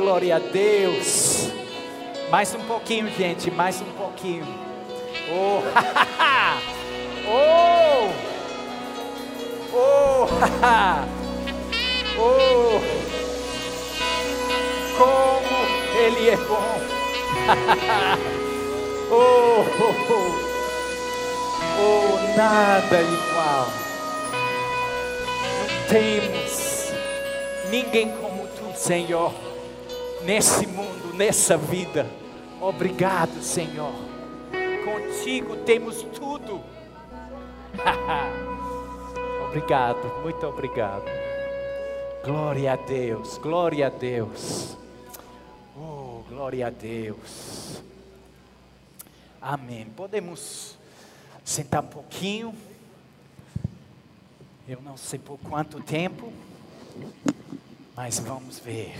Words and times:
glória 0.00 0.36
a 0.36 0.38
Deus. 0.38 1.50
Mais 2.30 2.54
um 2.54 2.60
pouquinho, 2.60 3.10
gente, 3.10 3.50
mais 3.50 3.82
um 3.82 3.92
pouquinho. 3.92 4.46
Oh, 5.28 5.60
oh, 7.28 8.08
oh, 9.74 10.26
oh, 12.18 12.80
como 14.96 15.58
Ele 15.98 16.30
é 16.30 16.36
bom. 16.36 16.80
oh, 19.10 19.66
oh, 19.80 19.94
oh, 20.12 20.32
oh, 21.78 22.36
nada 22.38 23.02
igual. 23.02 23.68
Não 25.58 25.66
temos 25.90 26.90
ninguém 27.70 28.10
como 28.12 28.48
Tu, 28.48 28.72
Senhor, 28.78 29.49
nesse 30.24 30.66
mundo, 30.66 31.14
nessa 31.14 31.56
vida. 31.56 32.06
Obrigado, 32.60 33.42
Senhor. 33.42 33.92
Contigo 34.84 35.56
temos 35.64 36.02
tudo. 36.02 36.60
obrigado, 39.48 40.22
muito 40.22 40.46
obrigado. 40.46 41.04
Glória 42.24 42.72
a 42.74 42.76
Deus, 42.76 43.38
glória 43.38 43.86
a 43.86 43.90
Deus. 43.90 44.76
Oh, 45.76 46.22
glória 46.28 46.66
a 46.66 46.70
Deus. 46.70 47.82
Amém. 49.40 49.86
Podemos 49.96 50.76
sentar 51.42 51.82
um 51.82 51.86
pouquinho. 51.86 52.54
Eu 54.68 54.82
não 54.82 54.96
sei 54.96 55.18
por 55.18 55.38
quanto 55.38 55.82
tempo, 55.82 56.32
mas 57.96 58.18
vamos 58.18 58.58
ver. 58.58 58.94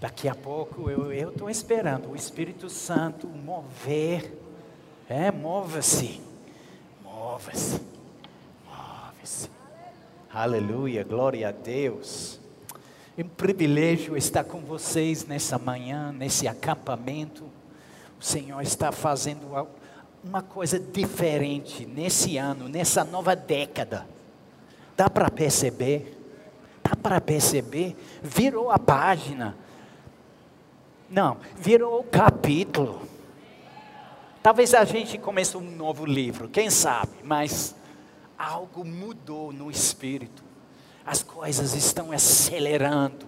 Daqui 0.00 0.28
a 0.28 0.34
pouco 0.34 0.88
eu 0.88 1.12
estou 1.12 1.50
esperando 1.50 2.10
o 2.10 2.14
Espírito 2.14 2.70
Santo 2.70 3.26
mover. 3.26 4.32
É, 5.08 5.32
mova-se. 5.32 6.20
Mova-se. 7.02 7.80
Mova-se. 8.64 9.50
Aleluia, 10.32 11.02
glória 11.02 11.48
a 11.48 11.50
Deus. 11.50 12.38
É 13.16 13.24
um 13.24 13.28
privilégio 13.28 14.16
estar 14.16 14.44
com 14.44 14.60
vocês 14.60 15.26
nessa 15.26 15.58
manhã, 15.58 16.12
nesse 16.12 16.46
acampamento. 16.46 17.42
O 18.20 18.24
Senhor 18.24 18.60
está 18.60 18.92
fazendo 18.92 19.48
uma 20.22 20.42
coisa 20.42 20.78
diferente 20.78 21.84
nesse 21.84 22.36
ano, 22.36 22.68
nessa 22.68 23.02
nova 23.02 23.34
década. 23.34 24.06
Dá 24.96 25.10
para 25.10 25.28
perceber? 25.28 26.16
Dá 26.84 26.94
para 26.94 27.20
perceber? 27.20 27.96
Virou 28.22 28.70
a 28.70 28.78
página 28.78 29.56
não, 31.08 31.38
virou 31.56 32.00
o 32.00 32.04
capítulo. 32.04 33.02
Talvez 34.42 34.74
a 34.74 34.84
gente 34.84 35.18
comece 35.18 35.56
um 35.56 35.60
novo 35.60 36.04
livro, 36.04 36.48
quem 36.48 36.70
sabe, 36.70 37.12
mas 37.22 37.74
algo 38.38 38.84
mudou 38.84 39.52
no 39.52 39.70
espírito. 39.70 40.44
As 41.04 41.22
coisas 41.22 41.74
estão 41.74 42.12
acelerando. 42.12 43.26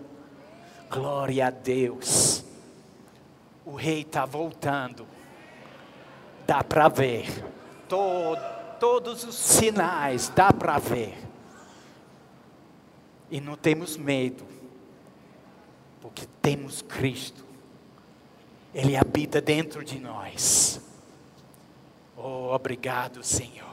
Glória 0.91 1.47
a 1.47 1.50
Deus. 1.50 2.45
O 3.64 3.75
rei 3.75 4.03
está 4.03 4.27
voltando. 4.27 5.06
Dá 6.47 6.62
para 6.62 6.89
ver. 6.89 7.44
Todo, 7.89 8.41
todos 8.78 9.25
os 9.25 9.34
sinais, 9.34 10.28
dá 10.28 10.53
para 10.53 10.78
ver. 10.78 11.17
E 13.31 13.41
não 13.41 13.56
temos 13.56 13.97
medo, 13.97 14.44
porque 16.00 16.27
temos 16.42 16.83
Cristo 16.83 17.50
ele 18.75 18.97
habita 18.97 19.41
dentro 19.41 19.85
de 19.85 19.99
nós. 19.99 20.81
Oh, 22.17 22.55
obrigado, 22.55 23.22
Senhor. 23.25 23.69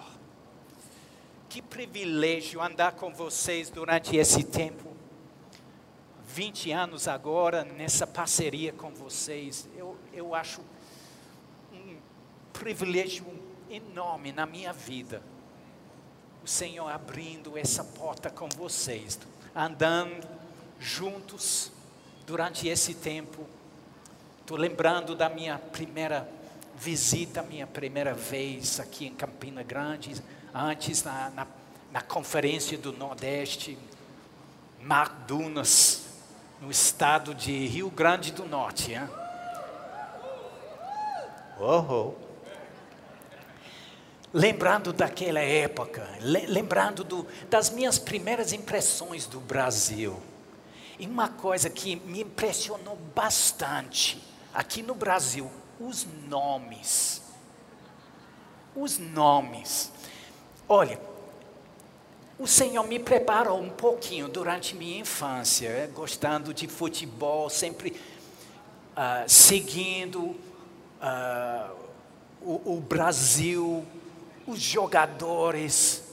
Que 1.49 1.61
privilégio 1.61 2.61
andar 2.61 2.93
com 2.93 3.13
vocês 3.13 3.69
durante 3.69 4.15
esse 4.15 4.43
tempo. 4.43 4.95
20 6.27 6.71
anos 6.71 7.07
agora 7.07 7.63
nessa 7.63 8.05
parceria 8.05 8.71
com 8.73 8.91
vocês. 8.91 9.67
Eu, 9.75 9.97
eu 10.13 10.33
acho 10.35 10.61
um 11.71 11.97
privilégio 12.53 13.25
enorme 13.69 14.31
na 14.31 14.45
minha 14.45 14.73
vida. 14.73 15.21
O 16.43 16.47
Senhor 16.47 16.87
abrindo 16.89 17.57
essa 17.57 17.83
porta 17.83 18.29
com 18.29 18.47
vocês, 18.49 19.19
andando 19.55 20.27
juntos 20.79 21.71
durante 22.25 22.67
esse 22.67 22.93
tempo 22.93 23.47
Estou 24.47 24.57
lembrando 24.57 25.13
da 25.13 25.27
minha 25.27 25.59
primeira 25.59 26.25
visita, 26.73 27.43
minha 27.43 27.67
primeira 27.67 28.13
vez 28.13 28.79
aqui 28.79 29.05
em 29.05 29.13
Campina 29.13 29.61
Grande, 29.61 30.15
antes 30.53 31.03
na, 31.03 31.29
na, 31.31 31.47
na 31.91 32.01
conferência 32.01 32.77
do 32.77 32.93
Nordeste, 32.93 33.77
Mar 34.79 35.09
Dunas, 35.27 36.05
no 36.61 36.71
estado 36.71 37.35
de 37.35 37.67
Rio 37.67 37.89
Grande 37.89 38.31
do 38.31 38.45
Norte. 38.45 38.93
Hein? 38.93 39.09
Oh, 41.59 41.79
oh. 41.79 42.13
Lembrando 44.31 44.93
daquela 44.93 45.41
época, 45.41 46.07
lembrando 46.21 47.03
do, 47.03 47.27
das 47.49 47.69
minhas 47.69 47.99
primeiras 47.99 48.53
impressões 48.53 49.25
do 49.27 49.41
Brasil. 49.41 50.17
E 50.97 51.05
uma 51.05 51.27
coisa 51.27 51.69
que 51.69 51.97
me 51.97 52.21
impressionou 52.21 52.95
bastante 53.13 54.36
aqui 54.57 54.81
no 54.81 54.95
Brasil, 54.95 55.51
os 55.79 56.07
nomes. 56.27 57.21
Os 58.75 58.97
nomes. 58.97 59.91
Olha, 60.67 60.99
o 62.39 62.47
Senhor 62.47 62.83
me 62.87 62.97
preparou 62.97 63.61
um 63.61 63.69
pouquinho 63.69 64.27
durante 64.27 64.75
minha 64.75 64.99
infância, 64.99 65.67
é, 65.67 65.85
gostando 65.85 66.55
de 66.55 66.67
futebol, 66.67 67.51
sempre 67.51 67.91
uh, 67.91 69.29
seguindo 69.29 70.21
uh, 70.21 71.75
o, 72.41 72.77
o 72.77 72.79
Brasil, 72.79 73.85
os 74.47 74.59
jogadores. 74.59 76.03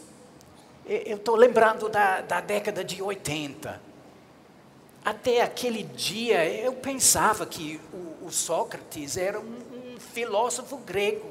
Eu 0.84 1.16
estou 1.16 1.34
lembrando 1.34 1.88
da, 1.88 2.20
da 2.20 2.42
década 2.42 2.84
de 2.84 3.00
80. 3.00 3.80
Até 5.02 5.42
aquele 5.42 5.82
dia 5.82 6.46
eu 6.46 6.72
pensava 6.72 7.44
que 7.44 7.78
o, 7.92 8.13
o 8.24 8.32
Sócrates 8.32 9.18
era 9.18 9.38
um, 9.38 9.44
um 9.44 10.00
filósofo 10.00 10.78
grego. 10.78 11.30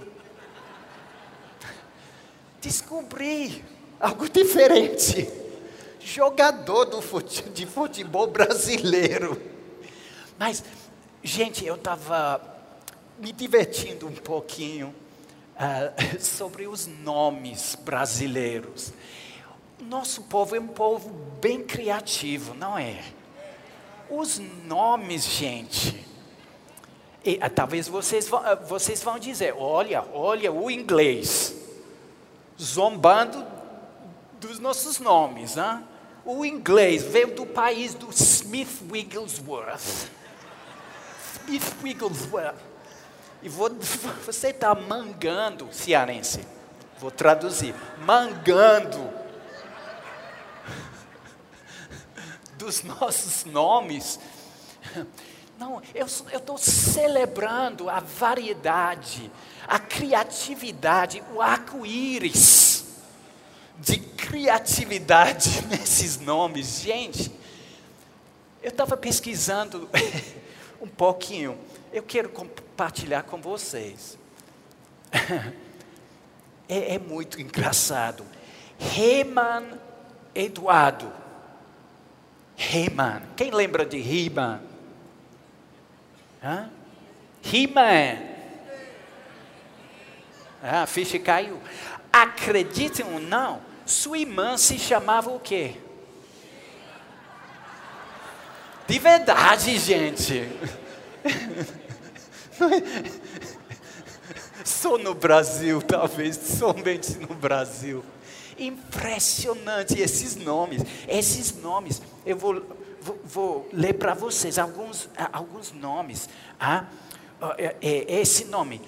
Descobri 2.61 3.65
algo 3.99 4.29
diferente. 4.29 5.27
Jogador 5.99 6.85
do 6.85 7.01
fute, 7.01 7.41
de 7.49 7.65
futebol 7.65 8.27
brasileiro. 8.27 9.41
Mas, 10.37 10.63
gente, 11.23 11.65
eu 11.65 11.75
estava 11.75 12.41
me 13.17 13.31
divertindo 13.31 14.07
um 14.07 14.13
pouquinho 14.13 14.93
uh, 15.55 16.21
sobre 16.21 16.67
os 16.67 16.85
nomes 16.85 17.75
brasileiros. 17.83 18.93
Nosso 19.81 20.23
povo 20.23 20.55
é 20.55 20.59
um 20.59 20.67
povo 20.67 21.09
bem 21.41 21.63
criativo, 21.63 22.53
não 22.53 22.77
é? 22.77 23.03
Os 24.09 24.37
nomes, 24.37 25.25
gente, 25.25 26.12
e, 27.25 27.39
ah, 27.41 27.50
talvez 27.50 27.88
vocês 27.88 28.28
vão, 28.28 28.41
ah, 28.44 28.56
vocês 28.56 29.01
vão 29.01 29.17
dizer: 29.17 29.56
olha, 29.57 30.03
olha 30.13 30.51
o 30.51 30.69
inglês, 30.69 31.56
zombando 32.61 33.45
dos 34.39 34.59
nossos 34.59 35.00
nomes. 35.00 35.56
Hein? 35.56 35.83
O 36.25 36.45
inglês 36.45 37.03
veio 37.03 37.33
do 37.33 37.45
país 37.45 37.94
do 37.94 38.09
Smith 38.09 38.81
Wigglesworth. 38.91 40.09
Smith 41.45 41.75
Wigglesworth. 41.81 42.59
E 43.42 43.47
vou, 43.47 43.69
você 44.25 44.50
está 44.50 44.75
mangando, 44.75 45.69
cearense. 45.71 46.45
Vou 47.00 47.12
traduzir. 47.12 47.74
Mangando 48.06 49.09
dos 52.57 52.83
nossos 52.83 53.45
nomes. 53.45 54.19
Não, 55.57 55.81
eu 55.94 56.05
estou 56.05 56.57
celebrando 56.57 57.89
a 57.89 58.00
variedade, 58.00 59.31
a 59.67 59.79
criatividade, 59.79 61.23
o 61.33 61.41
arco-íris 61.41 62.85
de 63.77 63.97
criatividade 63.97 65.65
nesses 65.69 66.19
nomes. 66.19 66.81
Gente, 66.81 67.31
eu 68.61 68.69
estava 68.69 68.97
pesquisando 68.97 69.89
um 70.81 70.88
pouquinho, 70.88 71.57
eu 71.91 72.03
quero 72.03 72.29
compartilhar 72.29 73.23
com 73.23 73.41
vocês. 73.41 74.17
É, 76.65 76.95
é 76.95 76.97
muito 76.97 77.41
engraçado. 77.41 78.25
Reman 78.79 79.77
Eduardo. 80.33 81.11
He-Man. 82.57 83.23
Quem 83.35 83.51
lembra 83.51 83.85
de 83.85 83.99
He-Man? 86.44 86.69
He-Man. 87.42 88.18
Ah, 90.62 90.84
a 90.84 90.88
ficha 90.88 91.18
caiu. 91.18 91.60
Acreditem 92.12 93.06
ou 93.06 93.19
não, 93.19 93.62
sua 93.86 94.18
irmã 94.18 94.57
se 94.57 94.78
chamava 94.78 95.31
o 95.31 95.40
quê? 95.40 95.78
De 98.88 99.00
verdade, 99.00 99.78
gente. 99.80 100.50
Só 104.63 104.98
no 104.98 105.13
Brasil, 105.13 105.81
talvez, 105.81 106.38
somente 106.38 107.18
no 107.18 107.34
Brasil. 107.34 108.04
Impressionante 108.57 110.00
esses 110.00 110.36
nomes, 110.36 110.84
esses 111.07 111.62
nomes. 111.62 112.01
Eu 112.25 112.38
vou, 112.38 112.62
vou, 113.03 113.19
vou 113.23 113.69
ler 113.71 113.94
para 113.94 114.13
vocês 114.13 114.57
alguns, 114.57 115.09
alguns 115.31 115.71
nomes. 115.71 116.29
Ah, 116.59 116.85
esse 117.81 118.45
nome, 118.45 118.81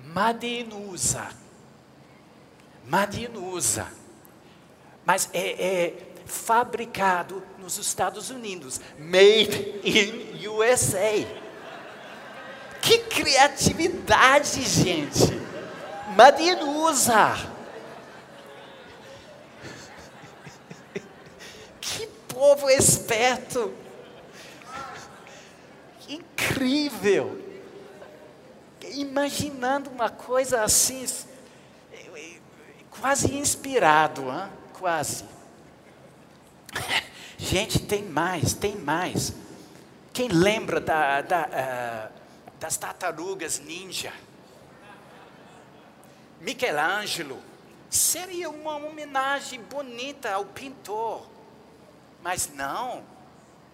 Madinusa. 0.00 1.28
Madinusa. 2.86 3.86
Mas 5.04 5.28
é, 5.32 5.84
é 5.84 6.10
fabricado 6.24 7.42
nos 7.58 7.78
Estados 7.78 8.30
Unidos. 8.30 8.80
Made 8.98 9.80
in 9.84 10.46
USA. 10.48 11.26
Que 12.80 12.98
criatividade, 12.98 14.62
gente! 14.62 15.38
Madinusa. 16.16 17.36
Que 21.80 22.08
povo 22.40 22.70
esperto! 22.70 23.70
Incrível! 26.08 27.38
Imaginando 28.94 29.90
uma 29.90 30.08
coisa 30.08 30.62
assim, 30.62 31.06
quase 32.90 33.36
inspirado, 33.36 34.22
hein? 34.22 34.50
quase. 34.72 35.26
Gente, 37.36 37.78
tem 37.78 38.04
mais, 38.04 38.54
tem 38.54 38.74
mais. 38.74 39.34
Quem 40.10 40.28
lembra 40.28 40.80
da, 40.80 41.20
da, 41.20 41.42
uh, 41.42 42.12
das 42.58 42.78
tartarugas 42.78 43.60
ninja? 43.60 44.14
Michelangelo. 46.40 47.38
Seria 47.90 48.48
uma 48.48 48.76
homenagem 48.76 49.60
bonita 49.60 50.32
ao 50.32 50.46
pintor. 50.46 51.39
Mas 52.22 52.52
não, 52.52 53.04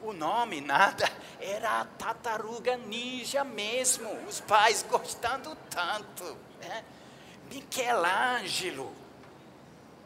o 0.00 0.12
nome 0.12 0.60
nada, 0.60 1.10
era 1.40 1.81
a 1.81 1.84
tartaruga 1.84 2.76
ninja 2.76 3.43
mesmo. 3.44 4.08
Os 4.28 4.40
pais 4.40 4.84
gostando 4.88 5.56
tanto. 5.70 6.37
Né? 6.60 6.84
Michelangelo. 7.50 8.93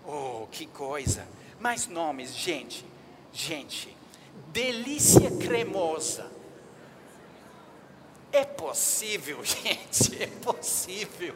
Oh, 0.07 0.47
que 0.51 0.67
coisa. 0.67 1.27
Mais 1.59 1.87
nomes, 1.87 2.35
gente. 2.35 2.85
Gente. 3.33 3.97
Delícia 4.49 5.31
cremosa. 5.39 6.31
É 8.33 8.45
possível, 8.45 9.43
gente, 9.45 10.23
é 10.23 10.27
possível. 10.27 11.35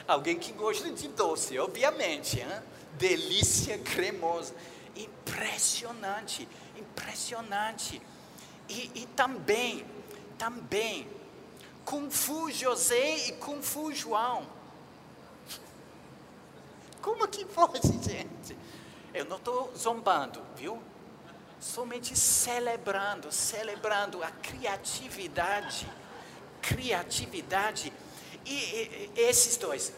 Alguém 0.07 0.38
que 0.38 0.52
gosta 0.52 0.92
de 0.92 1.07
doce, 1.10 1.57
obviamente, 1.57 2.40
hein? 2.40 2.48
delícia 2.94 3.78
cremosa. 3.80 4.54
Impressionante, 4.96 6.48
impressionante. 6.78 8.02
E, 8.69 8.92
e 8.96 9.06
também, 9.07 9.86
também, 10.38 11.07
Kung 11.84 12.10
Fu 12.10 12.52
José 12.52 13.28
e 13.28 13.31
Kung 13.34 13.62
Fu 13.62 13.94
João. 13.94 14.48
Como 17.02 17.28
que 17.28 17.46
pode, 17.46 17.81
gente? 17.81 18.57
Eu 19.13 19.25
não 19.25 19.38
estou 19.38 19.72
zombando, 19.78 20.42
viu? 20.56 20.81
Somente 21.60 22.16
celebrando, 22.16 23.31
celebrando 23.31 24.24
a 24.24 24.31
criatividade, 24.31 25.88
criatividade. 26.62 27.94
E, 28.45 28.51
e 28.51 29.12
esses 29.15 29.57
dois, 29.57 29.92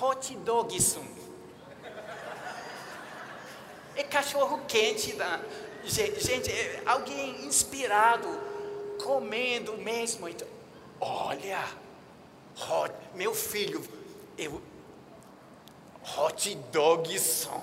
hot 0.00 0.34
dogson. 0.36 1.04
É 3.96 4.02
cachorro 4.04 4.62
quente 4.66 5.12
da 5.12 5.40
gente, 5.84 6.50
é 6.50 6.82
alguém 6.86 7.44
inspirado 7.44 8.28
comendo 9.02 9.76
mesmo. 9.76 10.28
Então, 10.28 10.48
olha, 11.00 11.62
hot, 12.56 12.94
meu 13.14 13.34
filho, 13.34 13.86
eu 14.38 14.62
hot 16.16 16.54
dogson. 16.72 17.62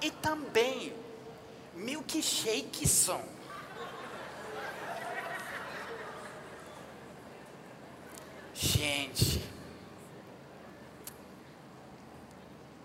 E 0.00 0.10
também 0.10 0.92
milkshake 1.74 2.88
são. 2.88 3.22
Gente, 8.64 9.42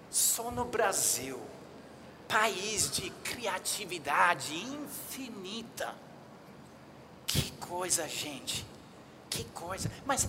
só 0.10 0.50
no 0.50 0.66
Brasil, 0.66 1.40
país 2.28 2.90
de 2.90 3.12
criatividade 3.24 4.56
infinita. 4.56 5.94
Que 7.28 7.52
coisa, 7.52 8.08
gente, 8.08 8.66
que 9.30 9.44
coisa. 9.44 9.92
Mas 10.04 10.28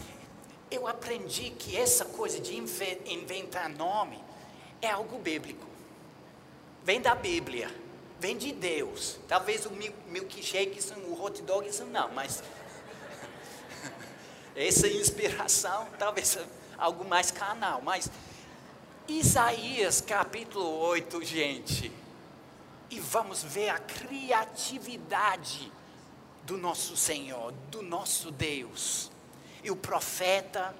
eu 0.70 0.86
aprendi 0.86 1.48
que 1.50 1.74
essa 1.74 2.04
coisa 2.04 2.38
de 2.38 2.54
inventar 2.54 3.70
nome 3.70 4.22
é 4.82 4.90
algo 4.90 5.18
bíblico. 5.18 5.66
Vem 6.84 7.00
da 7.00 7.14
Bíblia 7.14 7.74
vem 8.18 8.36
de 8.36 8.52
Deus. 8.52 9.18
Talvez 9.28 9.66
o 9.66 9.70
milkshake, 10.08 10.78
o 11.06 11.22
hot 11.22 11.40
dog, 11.42 11.68
isso 11.68 11.84
não, 11.84 12.10
mas 12.12 12.42
essa 14.66 14.88
inspiração, 14.88 15.86
talvez 15.98 16.38
algo 16.76 17.04
mais 17.04 17.30
canal, 17.30 17.80
mas 17.80 18.10
Isaías 19.06 20.00
capítulo 20.00 20.66
8, 20.80 21.24
gente. 21.24 21.92
E 22.90 22.98
vamos 23.00 23.42
ver 23.42 23.68
a 23.68 23.78
criatividade 23.78 25.70
do 26.44 26.56
nosso 26.56 26.96
Senhor, 26.96 27.52
do 27.70 27.82
nosso 27.82 28.30
Deus. 28.30 29.10
E 29.62 29.70
o 29.70 29.76
profeta, 29.76 30.74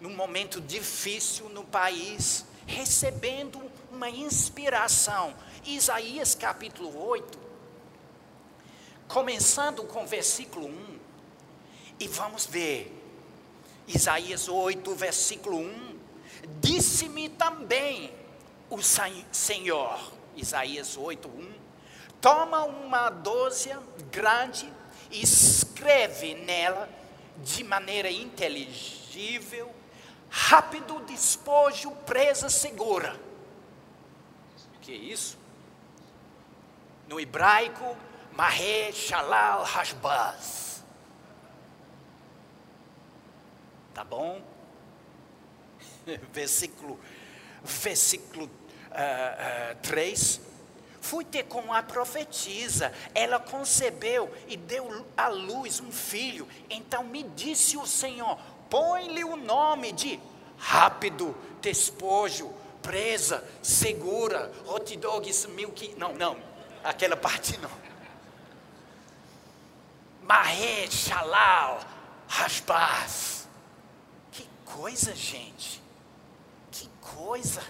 num 0.00 0.14
momento 0.14 0.60
difícil 0.60 1.48
no 1.48 1.64
país, 1.64 2.44
recebendo 2.66 3.60
uma 3.90 4.08
inspiração 4.08 5.34
Isaías 5.64 6.34
capítulo 6.34 6.96
8, 7.06 7.38
começando 9.08 9.84
com 9.84 10.06
versículo 10.06 10.66
1, 10.66 10.98
e 12.02 12.08
vamos 12.08 12.46
ver, 12.46 12.92
Isaías 13.86 14.48
8, 14.48 14.92
versículo 14.96 15.56
1, 15.58 15.98
disse-me 16.60 17.28
também 17.28 18.12
o 18.68 18.78
Senhor, 19.30 20.12
Isaías 20.34 20.96
8, 20.96 21.28
1, 21.28 21.52
toma 22.20 22.64
uma 22.64 23.08
dúzia 23.08 23.78
grande 24.10 24.68
e 25.12 25.22
escreve 25.22 26.34
nela 26.34 26.88
de 27.38 27.62
maneira 27.62 28.10
inteligível, 28.10 29.72
rápido 30.28 31.04
despojo, 31.06 31.92
presa 32.04 32.48
segura. 32.48 33.14
Que 34.80 34.92
isso? 34.92 35.38
No 37.06 37.20
hebraico, 37.20 37.96
Mahe 38.32 38.92
Shalal 38.92 39.62
Hashbaz. 39.62 40.71
Tá 43.94 44.04
bom? 44.04 44.40
versículo, 46.32 46.98
versículo 47.62 48.46
uh, 48.46 49.72
uh, 49.72 49.76
3. 49.82 50.40
Fui 51.00 51.24
ter 51.24 51.44
com 51.44 51.72
a 51.72 51.82
profetisa, 51.82 52.92
ela 53.12 53.40
concebeu 53.40 54.32
e 54.46 54.56
deu 54.56 55.04
à 55.16 55.26
luz 55.28 55.80
um 55.80 55.90
filho. 55.90 56.48
Então 56.70 57.02
me 57.02 57.24
disse 57.24 57.76
o 57.76 57.86
Senhor: 57.86 58.38
põe-lhe 58.70 59.24
o 59.24 59.36
nome 59.36 59.92
de 59.92 60.20
rápido 60.56 61.36
despojo, 61.60 62.52
presa, 62.80 63.44
segura, 63.60 64.52
hot 64.66 64.96
dogs, 64.96 65.46
milk. 65.48 65.94
Não, 65.98 66.14
não, 66.14 66.36
aquela 66.84 67.16
parte 67.16 67.58
não. 67.58 67.70
Mahé, 70.22 70.88
Shalal, 70.88 71.80
Rasbaz. 72.28 73.41
Coisa, 74.74 75.14
gente. 75.14 75.82
Que 76.70 76.88
coisa. 77.00 77.62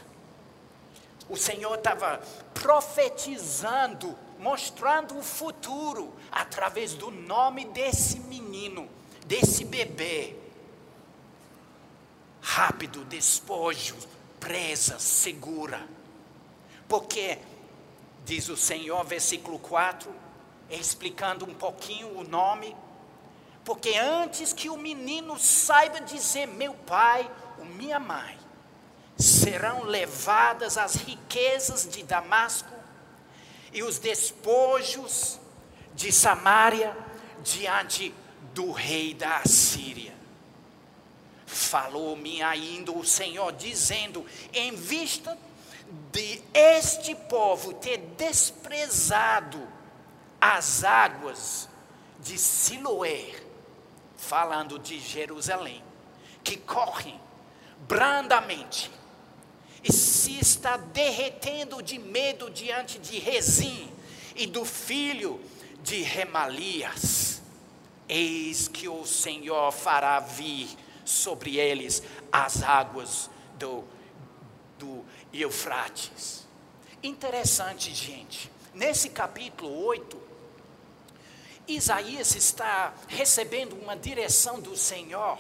O 1.29 1.37
Senhor 1.37 1.75
estava 1.75 2.21
profetizando, 2.55 4.17
mostrando 4.39 5.19
o 5.19 5.23
futuro 5.23 6.13
através 6.31 6.95
do 6.95 7.11
nome 7.11 7.65
desse 7.67 8.21
menino, 8.21 8.89
desse 9.27 9.65
bebê. 9.65 10.37
Rápido, 12.41 13.05
despojo, 13.05 13.97
presa, 14.39 14.99
segura. 14.99 15.89
Porque, 16.89 17.39
diz 18.25 18.49
o 18.49 18.57
Senhor, 18.57 19.05
versículo 19.05 19.59
4, 19.59 20.13
explicando 20.71 21.45
um 21.45 21.55
pouquinho 21.55 22.19
o 22.19 22.25
nome, 22.25 22.77
porque 23.65 23.95
antes 23.97 24.53
que 24.53 24.69
o 24.69 24.77
menino 24.77 25.39
saiba 25.39 26.01
dizer 26.01 26.47
meu 26.47 26.75
pai 26.75 27.31
ou 27.59 27.65
minha 27.65 28.01
mãe, 28.01 28.39
serão 29.17 29.85
levadas 29.85 30.77
as 30.77 30.97
riquezas 30.97 31.89
de 31.89 32.03
Damasco 32.03 32.73
e 33.73 33.83
os 33.83 33.99
despojos 33.99 35.39
de 35.95 36.11
Samaria 36.11 36.97
diante 37.43 38.13
do 38.53 38.73
rei 38.73 39.15
da 39.15 39.39
Assíria. 39.39 40.13
Falou-me 41.47 42.43
ainda 42.43 42.93
o 42.93 43.05
Senhor, 43.05 43.53
dizendo: 43.53 44.25
em 44.53 44.75
vista 44.75 45.39
de 46.11 46.43
este 46.55 47.15
povo 47.15 47.75
ter 47.75 47.99
desprezado 48.17 49.61
as 50.41 50.83
águas 50.83 51.69
de 52.21 52.39
Siloé, 52.39 53.35
falando 54.23 54.79
de 54.79 55.01
Jerusalém, 55.01 55.83
que 56.45 56.57
correm 56.57 57.21
brandamente 57.89 58.91
e 59.83 59.93
se 59.93 60.39
está 60.39 60.77
derretendo 60.77 61.83
de 61.83 61.99
medo 61.99 62.49
diante 62.49 62.99
de 63.01 63.19
Rezim 63.19 63.91
e 64.37 64.47
do 64.47 64.65
filho 64.65 65.41
de 65.83 66.03
Remalias. 66.03 67.43
Eis 68.09 68.69
que 68.69 68.89
o 68.89 69.05
Senhor 69.05 69.73
fará 69.73 70.21
vir 70.21 70.69
sobre 71.05 71.59
eles 71.59 72.03
as 72.31 72.63
águas 72.63 73.29
do, 73.59 73.83
do 74.79 75.05
Eufrates. 75.33 76.47
Interessante, 77.03 77.93
gente. 77.93 78.51
Nesse 78.73 79.09
capítulo 79.09 79.85
8, 79.85 80.22
Isaías 81.77 82.35
está 82.35 82.93
recebendo 83.09 83.75
uma 83.75 83.97
direção 83.97 84.61
do 84.61 84.77
Senhor, 84.77 85.39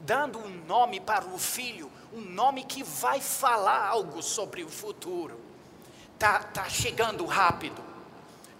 dando 0.00 0.38
um 0.38 0.48
nome 0.66 1.00
para 1.00 1.26
o 1.26 1.38
filho, 1.38 1.90
um 2.12 2.20
nome 2.20 2.64
que 2.64 2.82
vai 2.82 3.20
falar 3.20 3.86
algo 3.86 4.22
sobre 4.22 4.62
o 4.62 4.68
futuro. 4.68 5.38
Está 6.14 6.40
tá 6.40 6.68
chegando 6.68 7.24
rápido, 7.26 7.82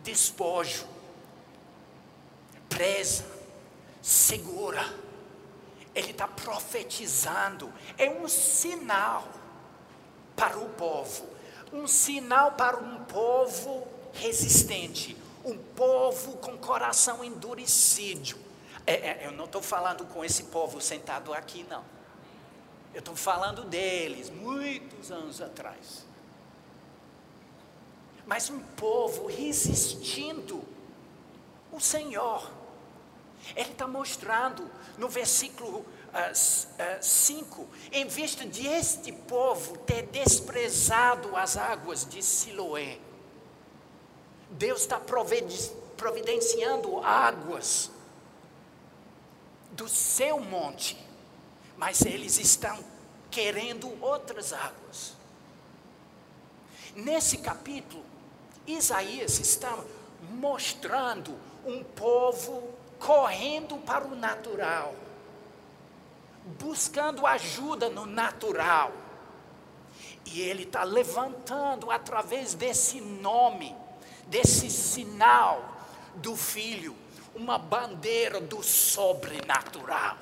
despojo, 0.02 0.86
presa, 2.68 3.24
segura. 4.02 4.84
Ele 5.94 6.12
está 6.12 6.28
profetizando, 6.28 7.72
é 7.96 8.08
um 8.08 8.28
sinal 8.28 9.26
para 10.36 10.56
o 10.56 10.68
povo, 10.68 11.26
um 11.72 11.88
sinal 11.88 12.52
para 12.52 12.76
um 12.76 13.04
povo 13.04 13.88
resistente, 14.12 15.16
um 15.48 15.58
povo 15.58 16.36
com 16.38 16.56
coração 16.58 17.24
endurecido. 17.24 18.36
É, 18.86 18.92
é, 18.92 19.26
eu 19.26 19.32
não 19.32 19.44
estou 19.44 19.62
falando 19.62 20.04
com 20.06 20.24
esse 20.24 20.44
povo 20.44 20.80
sentado 20.80 21.32
aqui, 21.32 21.64
não. 21.68 21.84
Eu 22.94 23.00
estou 23.00 23.14
falando 23.14 23.64
deles, 23.64 24.30
muitos 24.30 25.10
anos 25.10 25.40
atrás. 25.40 26.06
Mas 28.26 28.50
um 28.50 28.60
povo 28.60 29.26
resistindo 29.26 30.62
o 31.72 31.80
Senhor. 31.80 32.50
Ele 33.54 33.70
está 33.70 33.86
mostrando 33.86 34.70
no 34.98 35.08
versículo 35.08 35.84
5, 37.02 37.60
uh, 37.60 37.64
uh, 37.64 37.68
em 37.92 38.06
vista 38.06 38.44
de 38.44 38.66
este 38.66 39.12
povo 39.12 39.78
ter 39.78 40.06
desprezado 40.06 41.36
as 41.36 41.56
águas 41.56 42.04
de 42.04 42.22
Siloé, 42.22 42.98
Deus 44.58 44.80
está 44.80 45.00
providenciando 45.96 46.98
águas 46.98 47.90
do 49.70 49.88
seu 49.88 50.40
monte, 50.40 50.98
mas 51.76 52.02
eles 52.02 52.38
estão 52.38 52.84
querendo 53.30 53.88
outras 54.02 54.52
águas. 54.52 55.16
Nesse 56.96 57.38
capítulo, 57.38 58.04
Isaías 58.66 59.38
está 59.38 59.78
mostrando 60.32 61.38
um 61.64 61.84
povo 61.84 62.74
correndo 62.98 63.76
para 63.78 64.04
o 64.04 64.16
natural, 64.16 64.92
buscando 66.58 67.24
ajuda 67.24 67.88
no 67.88 68.04
natural. 68.04 68.92
E 70.24 70.40
ele 70.40 70.64
está 70.64 70.82
levantando 70.82 71.90
através 71.90 72.54
desse 72.54 73.00
nome, 73.00 73.74
desse 74.28 74.70
sinal 74.70 75.76
do 76.16 76.36
filho, 76.36 76.94
uma 77.34 77.58
bandeira 77.58 78.40
do 78.40 78.62
sobrenatural, 78.62 80.16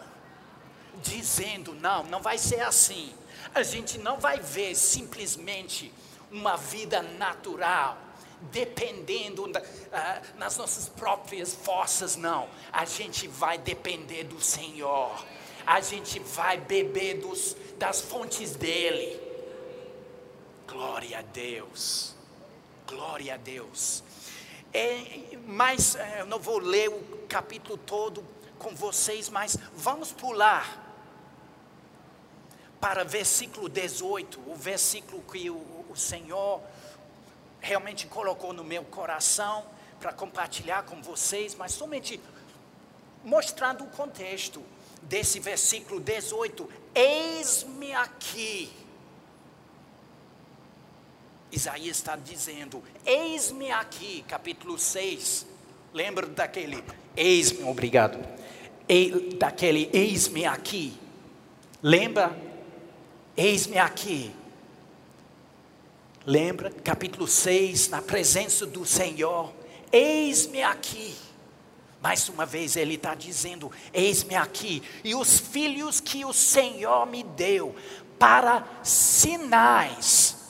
dizendo: 1.03 1.75
não, 1.75 2.05
não 2.05 2.21
vai 2.21 2.39
ser 2.39 2.61
assim. 2.61 3.13
A 3.55 3.63
gente 3.63 3.99
não 3.99 4.19
vai 4.19 4.39
ver 4.39 4.75
simplesmente 4.75 5.93
uma 6.31 6.57
vida 6.57 7.03
natural, 7.03 7.97
dependendo 8.53 9.51
da, 9.51 9.61
uh, 9.61 10.39
nas 10.39 10.57
nossas 10.57 10.89
próprias 10.89 11.55
forças, 11.55 12.17
não. 12.17 12.49
A 12.73 12.85
gente 12.85 13.29
vai 13.29 13.57
depender 13.57 14.25
do 14.25 14.41
Senhor. 14.41 15.25
A 15.67 15.81
gente 15.81 16.21
vai 16.21 16.59
beber 16.59 17.21
dos, 17.21 17.57
das 17.79 18.01
fontes 18.01 18.55
dele. 18.55 19.21
Glória 20.67 21.19
a 21.19 21.23
Deus. 21.23 22.16
Glória 22.87 23.35
a 23.35 23.37
Deus. 23.37 24.03
É, 24.73 25.37
mas 25.47 25.97
é, 25.97 26.21
eu 26.21 26.27
não 26.27 26.39
vou 26.39 26.59
ler 26.59 26.89
o 26.89 27.27
capítulo 27.29 27.77
todo 27.77 28.25
com 28.59 28.75
vocês, 28.75 29.29
mas 29.29 29.57
vamos 29.75 30.13
pular 30.13 30.85
para 32.81 33.05
versículo 33.05 33.69
18, 33.69 34.41
o 34.47 34.55
versículo 34.55 35.21
que 35.23 35.51
o, 35.51 35.57
o 35.91 35.97
Senhor 35.97 36.63
realmente 37.61 38.07
colocou 38.07 38.53
no 38.53 38.63
meu 38.63 38.85
coração 38.85 39.65
para 39.99 40.13
compartilhar 40.13 40.85
com 40.85 41.03
vocês, 41.03 41.55
mas 41.55 41.73
somente 41.73 42.21
mostrando 43.25 43.83
o 43.83 43.89
contexto 43.89 44.63
desse 45.03 45.41
versículo 45.41 45.99
18: 45.99 46.69
Eis-me 46.95 47.93
aqui 47.95 48.86
Isaías 51.57 51.97
está 51.97 52.17
dizendo: 52.17 52.83
Eis-me 53.05 53.71
aqui, 53.71 54.23
capítulo 54.29 54.79
6. 54.79 55.47
Lembra 55.93 56.27
daquele 56.27 56.85
eis-me, 57.17 57.65
obrigado. 57.65 58.19
E, 58.87 59.35
daquele 59.39 59.89
eis-me 59.93 60.45
aqui. 60.45 60.95
Lembra? 61.83 62.37
Eis-me 63.35 63.79
aqui. 63.79 64.31
Lembra? 66.27 66.71
Capítulo 66.71 67.27
6, 67.27 67.89
na 67.89 68.03
presença 68.03 68.67
do 68.67 68.85
Senhor. 68.85 69.51
Eis-me 69.91 70.63
aqui. 70.63 71.15
Mais 72.03 72.29
uma 72.29 72.45
vez 72.45 72.77
ele 72.77 72.97
está 72.97 73.15
dizendo: 73.15 73.73
Eis-me 73.95 74.35
aqui. 74.35 74.83
E 75.03 75.15
os 75.15 75.39
filhos 75.39 76.01
que 76.01 76.23
o 76.23 76.35
Senhor 76.35 77.07
me 77.07 77.23
deu 77.23 77.75
para 78.19 78.63
sinais 78.83 80.46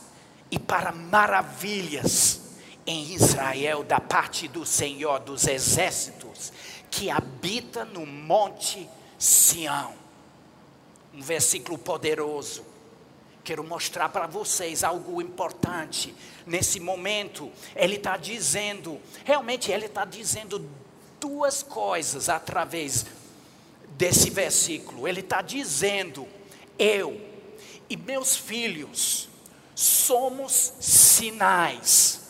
e 0.51 0.59
para 0.59 0.93
maravilhas 0.93 2.43
em 2.87 3.13
Israel 3.15 3.83
da 3.83 3.99
parte 3.99 4.47
do 4.47 4.65
Senhor 4.65 5.19
dos 5.21 5.47
exércitos, 5.47 6.53
que 6.91 7.11
habita 7.11 7.85
no 7.85 8.07
monte 8.07 8.89
Sião. 9.19 9.95
Um 11.13 11.21
versículo 11.21 11.79
poderoso. 11.79 12.65
Quero 13.43 13.65
mostrar 13.65 14.09
para 14.09 14.27
vocês 14.27 14.85
algo 14.85 15.21
importante. 15.23 16.15
Nesse 16.45 16.79
momento, 16.79 17.51
ele 17.75 17.97
está 17.97 18.17
dizendo, 18.17 19.01
realmente 19.25 19.71
ele 19.73 19.87
está 19.87 20.05
dizendo 20.05 20.69
duas 21.21 21.63
coisas 21.63 22.29
através 22.29 23.07
desse 23.97 24.31
versículo. 24.31 25.09
Ele 25.09 25.21
está 25.21 25.43
dizendo: 25.43 26.27
eu 26.79 27.21
e 27.89 27.97
meus 27.97 28.37
filhos 28.37 29.29
somos 29.77 30.73
sinais. 30.81 32.23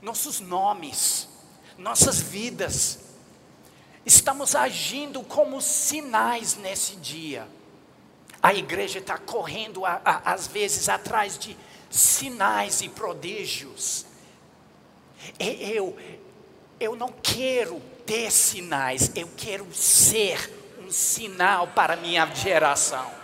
Nossos 0.00 0.40
nomes, 0.40 1.28
nossas 1.76 2.18
vidas, 2.18 2.98
estamos 4.04 4.56
agindo 4.56 5.22
como 5.22 5.60
sinais 5.60 6.56
nesse 6.56 6.96
dia. 6.96 7.46
A 8.42 8.54
igreja 8.54 8.98
está 8.98 9.18
correndo, 9.18 9.84
a, 9.84 10.00
a, 10.04 10.32
às 10.32 10.46
vezes, 10.48 10.88
atrás 10.88 11.38
de 11.38 11.56
sinais 11.90 12.80
e 12.80 12.88
prodígios. 12.88 14.06
Eu, 15.38 15.96
eu 16.80 16.96
não 16.96 17.10
quero 17.22 17.80
ter 18.06 18.32
sinais, 18.32 19.12
eu 19.14 19.28
quero 19.36 19.72
ser 19.72 20.74
um 20.80 20.90
sinal 20.90 21.68
para 21.68 21.94
minha 21.96 22.26
geração. 22.34 23.21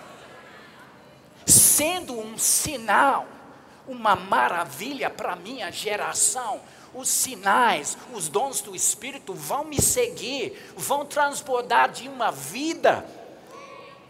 Sendo 1.79 2.19
um 2.19 2.37
sinal, 2.37 3.25
uma 3.87 4.17
maravilha 4.17 5.09
para 5.09 5.37
minha 5.37 5.71
geração, 5.71 6.61
os 6.93 7.09
sinais, 7.09 7.97
os 8.13 8.29
dons 8.29 8.61
do 8.61 8.75
Espírito 8.75 9.33
vão 9.33 9.63
me 9.63 9.81
seguir, 9.81 10.61
vão 10.77 11.07
transbordar 11.07 11.93
de 11.93 12.09
uma 12.09 12.33
vida 12.33 13.07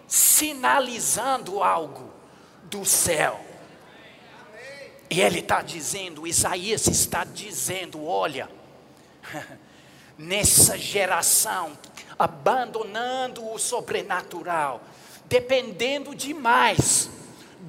sinalizando 0.07 1.63
algo 1.63 2.11
do 2.63 2.87
céu. 2.87 3.39
E 5.11 5.21
ele 5.21 5.41
está 5.41 5.61
dizendo, 5.61 6.27
Isaías 6.27 6.87
está 6.87 7.23
dizendo: 7.23 8.03
olha, 8.03 8.49
nessa 10.17 10.79
geração, 10.79 11.79
abandonando 12.19 13.47
o 13.47 13.59
sobrenatural, 13.59 14.81
dependendo 15.27 16.15
demais 16.15 17.18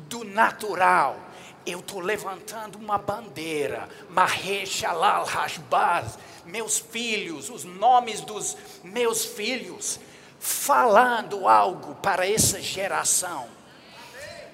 do 0.10 0.24
natural, 0.24 1.18
eu 1.66 1.80
estou 1.80 2.00
levantando 2.00 2.78
uma 2.80 2.98
bandeira, 2.98 3.88
Maheshalal 4.10 5.24
Hashbaz, 5.24 6.18
meus 6.46 6.80
filhos, 6.80 7.50
os 7.50 7.64
nomes 7.64 8.22
dos 8.22 8.58
meus 8.84 9.24
filhos, 9.24 10.00
falando 10.40 11.48
algo 11.48 11.96
para 11.96 12.28
essa 12.28 12.60
geração. 12.60 13.48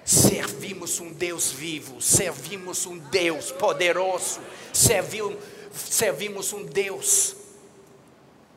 Servimos 0.03 0.99
um 0.99 1.11
Deus 1.11 1.51
vivo, 1.51 2.01
servimos 2.01 2.85
um 2.85 2.97
Deus 2.97 3.51
poderoso, 3.51 4.41
servimos, 4.73 5.37
servimos 5.73 6.53
um 6.53 6.63
Deus 6.63 7.35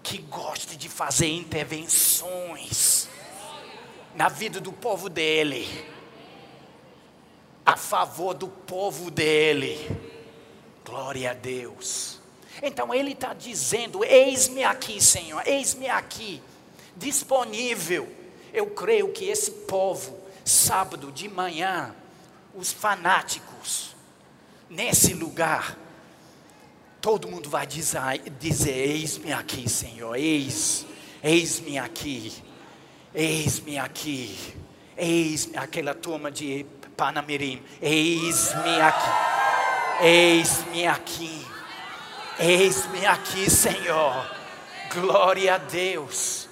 que 0.03 0.19
gosta 0.19 0.75
de 0.77 0.89
fazer 0.89 1.29
intervenções 1.29 3.09
na 4.15 4.29
vida 4.29 4.61
do 4.61 4.73
povo 4.73 5.09
dele, 5.09 5.69
a 7.69 7.77
favor 7.77 8.33
do 8.33 8.49
povo 8.49 9.11
dele. 9.11 9.91
Glória 10.83 11.33
a 11.33 11.35
Deus. 11.35 12.19
Então 12.63 12.95
ele 12.95 13.13
está 13.13 13.35
dizendo: 13.35 14.03
Eis-me 14.03 14.65
aqui, 14.65 15.03
Senhor, 15.03 15.47
eis-me 15.47 15.87
aqui 15.87 16.43
disponível. 16.97 18.09
Eu 18.55 18.69
creio 18.69 19.13
que 19.13 19.27
esse 19.27 19.51
povo, 19.51 20.19
sábado 20.47 21.13
de 21.13 21.29
manhã, 21.29 21.95
os 22.55 22.73
fanáticos, 22.73 23.95
nesse 24.71 25.13
lugar, 25.13 25.77
todo 27.03 27.29
mundo 27.29 27.51
vai 27.51 27.67
dizer, 27.67 28.01
dizer 28.41 28.73
eis-me 28.73 29.31
aqui, 29.31 29.69
Senhor, 29.69 30.17
eis, 30.17 30.87
eis-me 31.23 31.77
aqui, 31.77 32.33
eis-me 33.15 33.77
aqui, 33.77 34.55
eis 34.97 35.51
aquela 35.55 35.95
turma 35.95 36.31
de 36.31 36.65
Panamirim, 36.99 37.63
eis-me 37.81 38.81
aqui, 38.81 40.05
eis-me 40.05 40.85
aqui, 40.85 41.47
eis-me 42.41 43.07
aqui, 43.07 43.49
Senhor, 43.49 44.29
glória 44.93 45.55
a 45.55 45.59
Deus. 45.59 46.49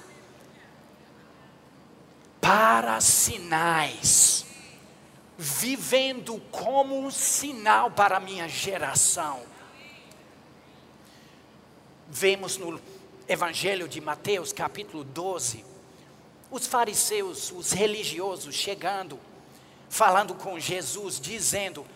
Para 2.41 3.01
sinais, 3.01 4.47
vivendo 5.37 6.41
como 6.53 6.97
um 6.97 7.11
sinal 7.11 7.91
para 7.91 8.19
a 8.19 8.21
minha 8.21 8.49
geração. 8.49 9.43
Vemos 12.09 12.57
no 12.57 12.81
Evangelho 13.27 13.89
de 13.89 14.01
Mateus, 14.01 14.53
capítulo 14.53 15.03
12, 15.03 15.65
os 16.53 16.69
fariseus, 16.69 17.51
os 17.51 17.73
religiosos 17.73 18.55
chegando, 18.55 19.19
falando 19.89 20.35
com 20.35 20.59
Jesus, 20.59 21.21
dizendo: 21.21 21.87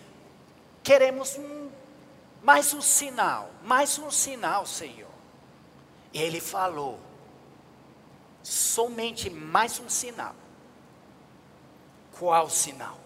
Queremos 0.83 1.37
mais 2.43 2.73
um 2.73 2.81
sinal, 2.81 3.51
mais 3.63 3.97
um 3.99 4.09
sinal, 4.09 4.65
Senhor. 4.65 5.11
E 6.13 6.21
ele 6.21 6.41
falou: 6.41 6.99
somente 8.43 9.29
mais 9.29 9.79
um 9.79 9.89
sinal. 9.89 10.35
Qual 12.17 12.49
sinal? 12.49 12.99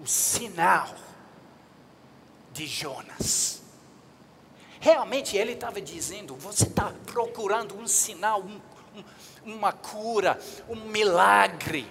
O 0.00 0.06
sinal 0.06 0.94
de 2.52 2.66
Jonas. 2.66 3.62
Realmente 4.80 5.36
ele 5.36 5.52
estava 5.52 5.80
dizendo: 5.80 6.36
você 6.36 6.64
está 6.64 6.92
procurando 7.06 7.76
um 7.78 7.86
sinal, 7.86 8.42
um, 8.42 8.60
um, 9.44 9.54
uma 9.56 9.72
cura, 9.72 10.38
um 10.68 10.76
milagre, 10.76 11.90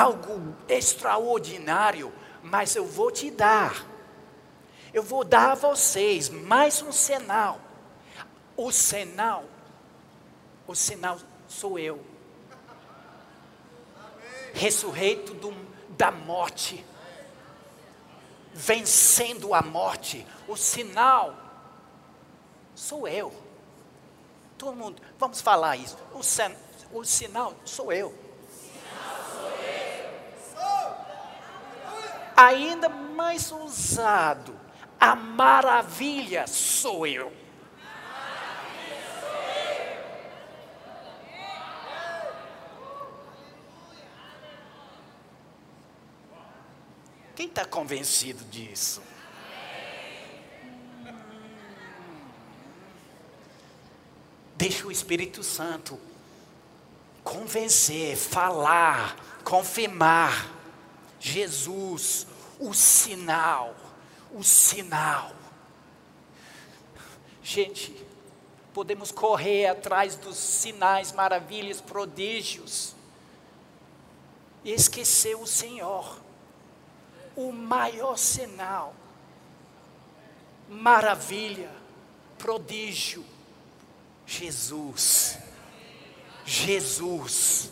algo 0.00 0.56
extraordinário, 0.68 2.12
mas 2.42 2.76
eu 2.76 2.86
vou 2.86 3.10
te 3.10 3.30
dar. 3.30 3.86
Eu 4.92 5.02
vou 5.02 5.24
dar 5.24 5.52
a 5.52 5.54
vocês 5.54 6.28
mais 6.28 6.82
um 6.82 6.92
sinal. 6.92 7.60
O 8.56 8.72
sinal 8.72 9.44
o 10.68 10.74
sinal 10.74 11.18
sou 11.48 11.78
eu. 11.78 12.04
Ressurreito 14.52 15.32
do, 15.32 15.54
da 15.96 16.10
morte, 16.10 16.84
vencendo 18.52 19.54
a 19.54 19.62
morte, 19.62 20.26
o 20.46 20.56
sinal 20.56 21.34
sou 22.74 23.08
eu. 23.08 23.32
Todo 24.58 24.76
mundo, 24.76 25.00
vamos 25.18 25.40
falar 25.40 25.76
isso. 25.76 25.96
O, 26.12 26.22
sen, 26.22 26.54
o 26.92 27.02
sinal 27.02 27.54
sou 27.64 27.90
eu. 27.90 28.14
Ainda 32.40 32.88
mais 32.88 33.50
usado, 33.50 34.54
a 35.00 35.16
maravilha 35.16 36.46
sou 36.46 37.04
eu. 37.04 37.32
Quem 47.34 47.48
está 47.48 47.64
convencido 47.64 48.44
disso? 48.44 49.02
Deixa 54.54 54.86
o 54.86 54.92
Espírito 54.92 55.42
Santo 55.42 55.98
convencer, 57.24 58.16
falar, 58.16 59.16
confirmar. 59.42 60.57
Jesus, 61.20 62.26
o 62.58 62.72
sinal, 62.72 63.74
o 64.32 64.42
sinal. 64.42 65.32
Gente, 67.42 67.94
podemos 68.72 69.10
correr 69.10 69.66
atrás 69.66 70.16
dos 70.16 70.36
sinais, 70.36 71.12
maravilhas, 71.12 71.80
prodígios 71.80 72.94
e 74.64 74.72
esquecer 74.72 75.36
o 75.36 75.46
Senhor 75.46 76.28
o 77.38 77.52
maior 77.52 78.18
sinal, 78.18 78.92
maravilha, 80.68 81.70
prodígio, 82.36 83.24
Jesus. 84.26 85.38
Jesus. 86.44 87.70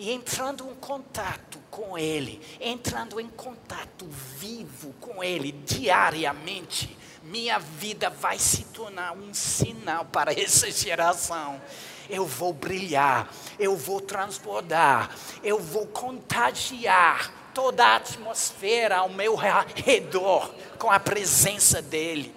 E 0.00 0.10
entrando 0.12 0.66
em 0.66 0.74
contato 0.76 1.58
com 1.70 1.98
Ele, 1.98 2.40
entrando 2.58 3.20
em 3.20 3.28
contato 3.28 4.08
vivo 4.08 4.94
com 4.94 5.22
Ele 5.22 5.52
diariamente, 5.52 6.96
minha 7.22 7.58
vida 7.58 8.08
vai 8.08 8.38
se 8.38 8.64
tornar 8.64 9.12
um 9.12 9.34
sinal 9.34 10.06
para 10.06 10.32
essa 10.40 10.70
geração. 10.70 11.60
Eu 12.08 12.24
vou 12.24 12.54
brilhar, 12.54 13.30
eu 13.58 13.76
vou 13.76 14.00
transbordar, 14.00 15.14
eu 15.42 15.58
vou 15.58 15.86
contagiar 15.86 17.30
toda 17.52 17.84
a 17.84 17.96
atmosfera 17.96 18.96
ao 18.96 19.10
meu 19.10 19.36
redor 19.36 20.54
com 20.78 20.90
a 20.90 20.98
presença 20.98 21.82
dEle. 21.82 22.34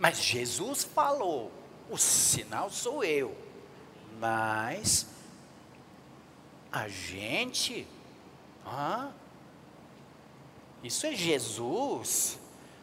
Mas 0.00 0.18
Jesus 0.18 0.82
falou: 0.82 1.52
o 1.90 1.98
sinal 1.98 2.70
sou 2.70 3.04
eu. 3.04 3.36
Mas 4.18 5.06
a 6.72 6.88
gente, 6.88 7.86
ah, 8.64 9.10
isso 10.82 11.06
é 11.06 11.14
Jesus, 11.14 12.38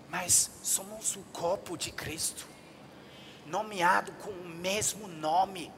mas 0.09 0.51
somos 0.61 1.15
o 1.15 1.21
corpo 1.33 1.75
de 1.75 1.91
Cristo 1.91 2.47
nomeado 3.47 4.11
com 4.21 4.29
o 4.29 4.47
mesmo 4.47 5.07
nome: 5.07 5.71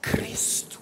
Cristo. 0.00 0.80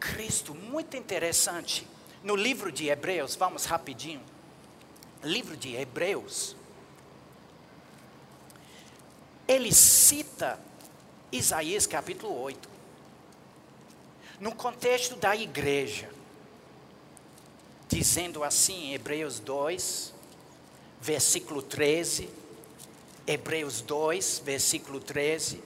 Cristo, 0.00 0.54
muito 0.54 0.96
interessante. 0.96 1.86
No 2.24 2.34
livro 2.34 2.72
de 2.72 2.88
Hebreus, 2.88 3.36
vamos 3.36 3.66
rapidinho. 3.66 4.22
Livro 5.22 5.56
de 5.56 5.76
Hebreus. 5.76 6.56
Ele 9.52 9.70
cita 9.70 10.58
Isaías 11.30 11.86
capítulo 11.86 12.40
8. 12.40 12.70
No 14.40 14.54
contexto 14.54 15.14
da 15.14 15.36
igreja. 15.36 16.08
Dizendo 17.86 18.42
assim, 18.42 18.86
em 18.86 18.94
Hebreus 18.94 19.38
2, 19.40 20.14
versículo 21.02 21.60
13. 21.60 22.30
Hebreus 23.26 23.82
2, 23.82 24.40
versículo 24.42 24.98
13. 24.98 25.62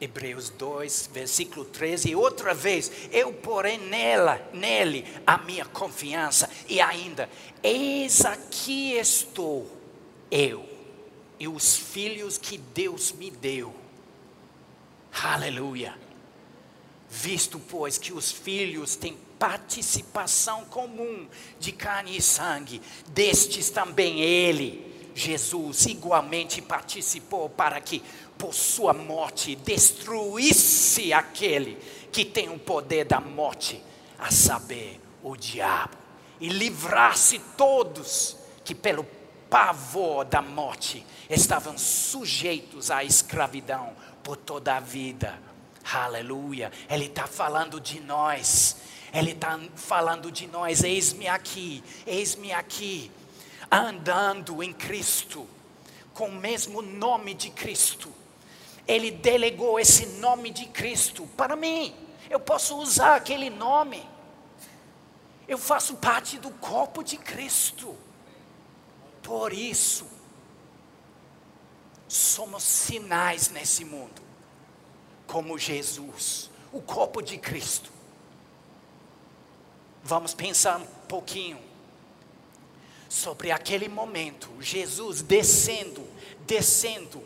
Hebreus 0.00 0.48
2, 0.50 1.10
versículo 1.12 1.64
13, 1.64 2.10
e 2.10 2.16
outra 2.16 2.54
vez, 2.54 2.90
eu 3.10 3.32
porei 3.32 3.78
nela, 3.78 4.40
nele 4.52 5.04
a 5.26 5.38
minha 5.38 5.64
confiança, 5.64 6.48
e 6.68 6.80
ainda, 6.80 7.28
eis 7.62 8.24
aqui 8.24 8.92
estou, 8.92 9.68
eu, 10.30 10.64
e 11.38 11.48
os 11.48 11.76
filhos 11.76 12.38
que 12.38 12.58
Deus 12.58 13.12
me 13.12 13.30
deu. 13.30 13.74
Aleluia. 15.22 15.98
Visto, 17.10 17.58
pois, 17.58 17.98
que 17.98 18.12
os 18.12 18.30
filhos 18.30 18.94
têm 18.94 19.16
participação 19.38 20.64
comum 20.66 21.26
de 21.58 21.72
carne 21.72 22.16
e 22.16 22.22
sangue, 22.22 22.80
destes 23.08 23.70
também 23.70 24.20
ele, 24.20 24.88
Jesus, 25.14 25.86
igualmente 25.86 26.62
participou 26.62 27.48
para 27.48 27.80
que 27.80 28.02
por 28.38 28.54
sua 28.54 28.94
morte, 28.94 29.56
destruísse 29.56 31.12
aquele 31.12 31.76
que 32.12 32.24
tem 32.24 32.48
o 32.48 32.58
poder 32.58 33.04
da 33.04 33.20
morte, 33.20 33.82
a 34.18 34.30
saber, 34.30 35.00
o 35.22 35.36
diabo, 35.36 35.96
e 36.40 36.48
livrasse 36.48 37.40
todos 37.56 38.36
que, 38.64 38.74
pelo 38.74 39.04
pavor 39.50 40.24
da 40.24 40.40
morte, 40.40 41.04
estavam 41.28 41.76
sujeitos 41.76 42.90
à 42.90 43.02
escravidão 43.02 43.92
por 44.22 44.36
toda 44.36 44.76
a 44.76 44.80
vida. 44.80 45.38
Aleluia. 45.92 46.70
Ele 46.88 47.06
está 47.06 47.26
falando 47.26 47.80
de 47.80 48.00
nós. 48.00 48.76
Ele 49.12 49.32
está 49.32 49.58
falando 49.74 50.30
de 50.30 50.46
nós. 50.46 50.84
Eis-me 50.84 51.26
aqui, 51.26 51.82
eis-me 52.06 52.52
aqui, 52.52 53.10
andando 53.70 54.62
em 54.62 54.72
Cristo, 54.72 55.46
com 56.12 56.28
o 56.28 56.34
mesmo 56.34 56.82
nome 56.82 57.34
de 57.34 57.50
Cristo 57.50 58.17
ele 58.88 59.10
delegou 59.10 59.78
esse 59.78 60.06
nome 60.06 60.50
de 60.50 60.64
Cristo 60.64 61.26
para 61.36 61.54
mim. 61.54 61.94
Eu 62.30 62.40
posso 62.40 62.78
usar 62.78 63.16
aquele 63.16 63.50
nome. 63.50 64.02
Eu 65.46 65.58
faço 65.58 65.96
parte 65.96 66.38
do 66.38 66.50
corpo 66.52 67.04
de 67.04 67.18
Cristo. 67.18 67.94
Por 69.22 69.52
isso, 69.52 70.06
somos 72.08 72.62
sinais 72.62 73.50
nesse 73.50 73.84
mundo, 73.84 74.22
como 75.26 75.58
Jesus, 75.58 76.50
o 76.72 76.80
corpo 76.80 77.20
de 77.20 77.36
Cristo. 77.36 77.92
Vamos 80.02 80.32
pensar 80.32 80.78
um 80.78 80.86
pouquinho 81.06 81.58
sobre 83.06 83.50
aquele 83.50 83.88
momento, 83.88 84.50
Jesus 84.60 85.20
descendo, 85.20 86.06
descendo, 86.46 87.22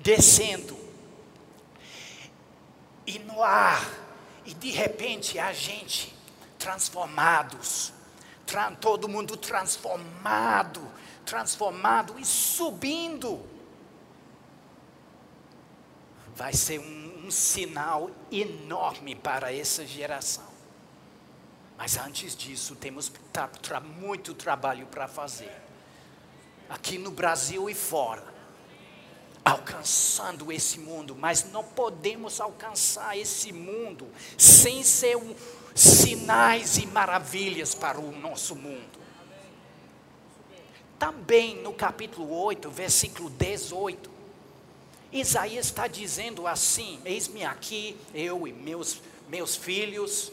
descendo 0.00 0.85
e 3.06 3.18
no 3.20 3.42
ar, 3.42 3.88
e 4.44 4.52
de 4.52 4.70
repente 4.70 5.38
a 5.38 5.52
gente 5.52 6.14
transformados, 6.58 7.92
tra 8.44 8.70
todo 8.72 9.08
mundo 9.08 9.36
transformado, 9.36 10.86
transformado 11.24 12.18
e 12.18 12.24
subindo. 12.24 13.44
Vai 16.34 16.52
ser 16.52 16.80
um, 16.80 17.26
um 17.26 17.30
sinal 17.30 18.10
enorme 18.30 19.14
para 19.14 19.54
essa 19.54 19.86
geração. 19.86 20.56
Mas 21.78 21.96
antes 21.96 22.34
disso, 22.34 22.74
temos 22.74 23.12
tra 23.32 23.48
tra 23.48 23.80
muito 23.80 24.34
trabalho 24.34 24.86
para 24.86 25.06
fazer. 25.06 25.52
Aqui 26.68 26.98
no 26.98 27.10
Brasil 27.10 27.70
e 27.70 27.74
fora 27.74 28.35
alcançando 29.46 30.50
esse 30.50 30.80
mundo, 30.80 31.14
mas 31.14 31.44
não 31.52 31.62
podemos 31.62 32.40
alcançar 32.40 33.16
esse 33.16 33.52
mundo 33.52 34.08
sem 34.36 34.82
ser 34.82 35.16
um, 35.16 35.36
sinais 35.72 36.78
e 36.78 36.86
maravilhas 36.86 37.72
para 37.72 38.00
o 38.00 38.10
nosso 38.10 38.56
mundo. 38.56 38.98
Também 40.98 41.62
no 41.62 41.72
capítulo 41.72 42.36
8, 42.36 42.68
versículo 42.70 43.30
18, 43.30 44.10
Isaías 45.12 45.66
está 45.66 45.86
dizendo 45.86 46.44
assim: 46.48 46.98
Eis-me 47.04 47.44
aqui, 47.44 47.96
eu 48.12 48.48
e 48.48 48.52
meus, 48.52 49.00
meus 49.28 49.54
filhos, 49.54 50.32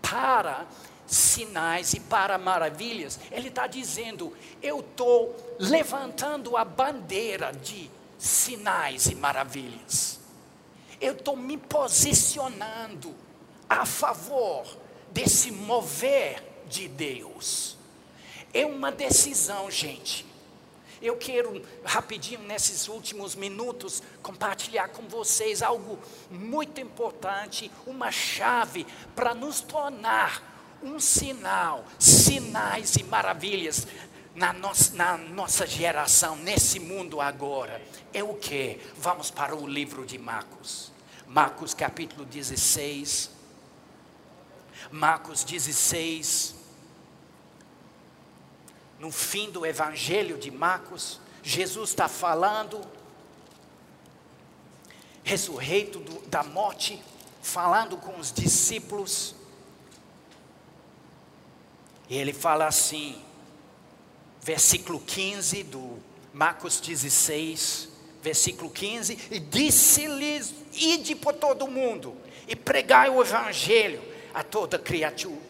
para 0.00 0.66
sinais 1.12 1.92
e 1.92 2.00
para 2.00 2.38
maravilhas, 2.38 3.20
ele 3.30 3.48
está 3.48 3.66
dizendo: 3.66 4.34
eu 4.62 4.80
estou 4.80 5.36
levantando 5.58 6.56
a 6.56 6.64
bandeira 6.64 7.52
de 7.52 7.90
sinais 8.18 9.06
e 9.06 9.14
maravilhas. 9.14 10.18
Eu 11.00 11.12
estou 11.12 11.36
me 11.36 11.58
posicionando 11.58 13.14
a 13.68 13.84
favor 13.84 14.64
desse 15.10 15.50
mover 15.50 16.42
de 16.68 16.88
Deus. 16.88 17.76
É 18.54 18.64
uma 18.64 18.90
decisão, 18.90 19.70
gente. 19.70 20.24
Eu 21.02 21.16
quero, 21.16 21.60
rapidinho, 21.84 22.42
nesses 22.42 22.86
últimos 22.86 23.34
minutos, 23.34 24.00
compartilhar 24.22 24.88
com 24.88 25.02
vocês 25.08 25.60
algo 25.60 25.98
muito 26.30 26.80
importante, 26.80 27.72
uma 27.84 28.12
chave 28.12 28.86
para 29.16 29.34
nos 29.34 29.60
tornar 29.60 30.51
um 30.82 30.98
sinal, 30.98 31.84
sinais 31.98 32.96
e 32.96 33.04
maravilhas 33.04 33.86
na 34.34 34.52
nossa, 34.52 34.94
na 34.94 35.16
nossa 35.16 35.66
geração, 35.66 36.36
nesse 36.36 36.80
mundo 36.80 37.20
agora, 37.20 37.82
é 38.12 38.22
o 38.22 38.34
que? 38.34 38.80
Vamos 38.96 39.30
para 39.30 39.54
o 39.54 39.66
livro 39.66 40.06
de 40.06 40.18
Marcos. 40.18 40.90
Marcos 41.26 41.74
capítulo 41.74 42.24
16. 42.24 43.30
Marcos 44.90 45.44
16. 45.44 46.54
No 48.98 49.10
fim 49.10 49.50
do 49.50 49.66
evangelho 49.66 50.38
de 50.38 50.50
Marcos, 50.50 51.20
Jesus 51.42 51.90
está 51.90 52.08
falando, 52.08 52.80
ressurreito 55.24 55.98
do, 55.98 56.20
da 56.28 56.42
morte, 56.42 57.02
falando 57.42 57.96
com 57.96 58.18
os 58.18 58.32
discípulos. 58.32 59.34
E 62.08 62.16
ele 62.16 62.32
fala 62.32 62.66
assim, 62.66 63.20
versículo 64.40 65.00
15 65.00 65.62
do 65.64 65.98
Marcos 66.32 66.80
16, 66.80 67.88
versículo 68.22 68.70
15: 68.70 69.18
E 69.30 69.38
disse-lhes: 69.38 70.54
Ide 70.72 71.14
por 71.14 71.34
todo 71.34 71.64
o 71.64 71.70
mundo 71.70 72.16
e 72.46 72.56
pregai 72.56 73.08
o 73.08 73.20
evangelho 73.22 74.02
a 74.34 74.42
toda 74.42 74.78
criatura. 74.78 75.40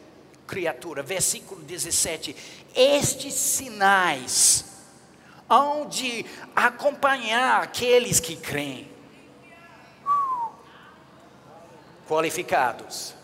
criatura. 0.46 1.02
Versículo 1.02 1.62
17: 1.62 2.36
Estes 2.74 3.34
sinais 3.34 4.64
hão 5.48 5.86
de 5.86 6.24
acompanhar 6.54 7.62
aqueles 7.62 8.18
que 8.20 8.36
creem. 8.36 8.90
Qualificados. 12.08 13.14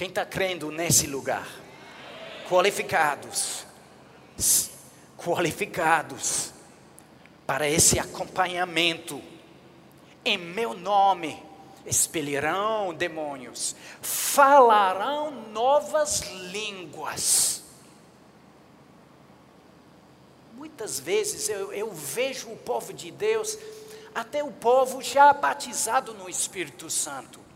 Quem 0.00 0.08
está 0.08 0.24
crendo 0.24 0.70
nesse 0.70 1.06
lugar? 1.06 1.46
Qualificados. 2.48 3.66
Qualificados 5.18 6.54
para 7.46 7.68
esse 7.68 7.98
acompanhamento. 7.98 9.20
Em 10.24 10.38
meu 10.38 10.72
nome 10.72 11.44
expelirão 11.84 12.94
demônios, 12.94 13.76
falarão 14.00 15.32
novas 15.52 16.20
línguas. 16.50 17.62
Muitas 20.54 20.98
vezes 20.98 21.46
eu, 21.50 21.74
eu 21.74 21.92
vejo 21.92 22.50
o 22.50 22.56
povo 22.56 22.94
de 22.94 23.10
Deus, 23.10 23.58
até 24.14 24.42
o 24.42 24.50
povo 24.50 25.02
já 25.02 25.30
batizado 25.34 26.14
no 26.14 26.26
Espírito 26.26 26.88
Santo, 26.88 27.49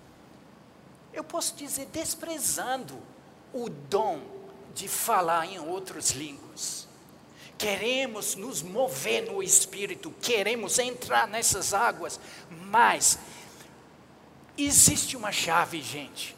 eu 1.14 1.24
posso 1.24 1.54
dizer, 1.54 1.86
desprezando 1.86 2.98
o 3.52 3.70
dom 3.70 4.20
de 4.74 4.88
falar 4.88 5.46
em 5.46 5.58
outras 5.58 6.10
línguas. 6.10 6.88
Queremos 7.56 8.34
nos 8.34 8.62
mover 8.62 9.30
no 9.30 9.42
Espírito, 9.42 10.12
queremos 10.20 10.78
entrar 10.78 11.28
nessas 11.28 11.72
águas, 11.72 12.18
mas 12.50 13.18
existe 14.58 15.16
uma 15.16 15.30
chave, 15.30 15.80
gente. 15.80 16.36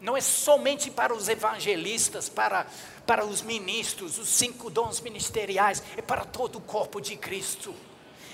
Não 0.00 0.16
é 0.16 0.20
somente 0.20 0.90
para 0.90 1.14
os 1.14 1.28
evangelistas, 1.28 2.28
para, 2.28 2.66
para 3.06 3.24
os 3.24 3.40
ministros, 3.40 4.18
os 4.18 4.28
cinco 4.28 4.68
dons 4.68 5.00
ministeriais, 5.00 5.82
é 5.96 6.02
para 6.02 6.24
todo 6.24 6.56
o 6.56 6.60
corpo 6.60 7.00
de 7.00 7.16
Cristo. 7.16 7.72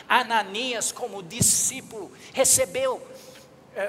Ananias, 0.08 0.90
como 0.90 1.22
discípulo, 1.22 2.10
recebeu, 2.32 3.06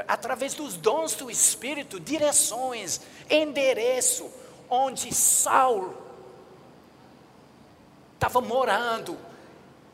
através 0.07 0.53
dos 0.53 0.75
dons 0.75 1.15
do 1.15 1.29
Espírito, 1.29 1.99
direções, 1.99 3.01
endereço, 3.29 4.29
onde 4.69 5.13
Saulo 5.13 6.01
estava 8.13 8.39
morando, 8.39 9.17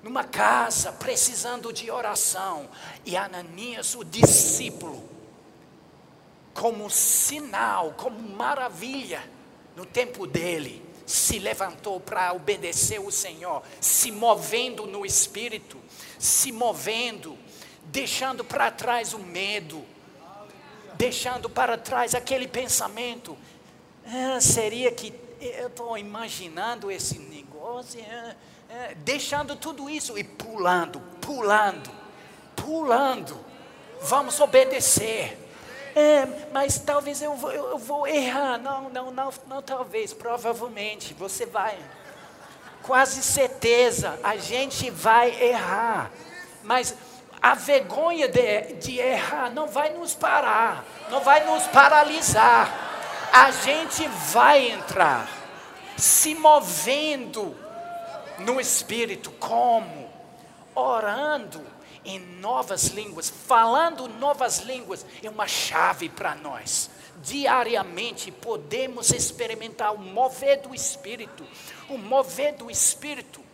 numa 0.04 0.24
casa, 0.24 0.92
precisando 0.94 1.74
de 1.74 1.92
oração, 1.92 2.70
e 3.06 3.18
Ananias, 3.18 3.96
o 3.96 4.04
discípulo, 4.04 5.04
como 6.54 6.90
sinal, 6.90 7.94
como 7.98 8.20
maravilha, 8.20 9.24
no 9.76 9.86
tempo 9.86 10.28
dele, 10.28 10.86
se 11.06 11.40
levantou 11.40 12.00
para 12.00 12.32
obedecer 12.34 13.00
o 13.00 13.12
Senhor, 13.12 13.64
se 13.82 14.12
movendo 14.12 14.86
no 14.86 15.06
espírito, 15.06 15.78
se 16.20 16.52
movendo, 16.52 17.36
deixando 17.92 18.44
para 18.44 18.72
trás 18.72 19.14
o 19.14 19.20
medo, 19.20 19.84
deixando 20.96 21.50
para 21.50 21.78
trás 21.78 22.14
aquele 22.14 22.48
pensamento. 22.48 23.38
Ah, 24.06 24.40
seria 24.40 24.92
que 24.92 25.14
eu 25.40 25.68
estou 25.68 25.98
imaginando 25.98 26.92
esse 26.92 27.20
negócio, 27.20 28.00
ah, 28.10 28.36
ah, 28.70 28.94
deixando 28.98 29.56
tudo 29.56 29.90
isso 29.90 30.18
e 30.18 30.24
pulando, 30.24 31.00
pulando, 31.22 31.90
pulando. 32.56 33.46
Vamos 34.02 34.40
obedecer. 34.40 35.38
É, 35.96 36.26
mas 36.54 36.80
talvez 36.80 37.22
eu 37.22 37.36
vou, 37.36 37.52
eu 37.52 37.78
vou 37.78 38.08
errar. 38.08 38.58
Não, 38.58 38.90
não, 38.90 39.12
não, 39.12 39.34
não, 39.48 39.62
talvez, 39.62 40.14
provavelmente 40.14 41.14
você 41.14 41.46
vai. 41.46 41.78
Quase 42.84 43.22
certeza, 43.22 44.20
a 44.24 44.38
gente 44.38 44.90
vai 44.90 45.42
errar. 45.42 46.12
Mas 46.64 46.96
a 47.42 47.56
vergonha 47.56 48.28
de, 48.28 48.74
de 48.74 49.00
errar 49.00 49.50
não 49.52 49.68
vai 49.68 49.92
nos 49.92 50.14
parar, 50.14 50.86
não 51.10 51.22
vai 51.22 51.46
nos 51.46 51.66
paralisar. 51.68 52.88
A 53.32 53.52
gente 53.52 54.08
vai 54.32 54.72
entrar, 54.72 55.30
se 55.96 56.36
movendo 56.36 57.56
no 58.40 58.60
Espírito, 58.60 59.32
como? 59.32 60.10
Orando 60.76 61.66
em 62.04 62.20
novas 62.20 62.86
línguas, 62.88 63.30
falando 63.30 64.08
novas 64.08 64.60
línguas, 64.60 65.06
é 65.24 65.30
uma 65.30 65.48
chave 65.48 66.10
para 66.10 66.36
nós. 66.36 66.90
Diariamente 67.22 68.32
podemos 68.32 69.12
experimentar 69.12 69.94
o 69.94 70.00
mover 70.00 70.62
do 70.62 70.74
Espírito, 70.74 71.46
o 71.90 71.98
mover 71.98 72.54
do 72.56 72.72
Espírito. 72.72 73.49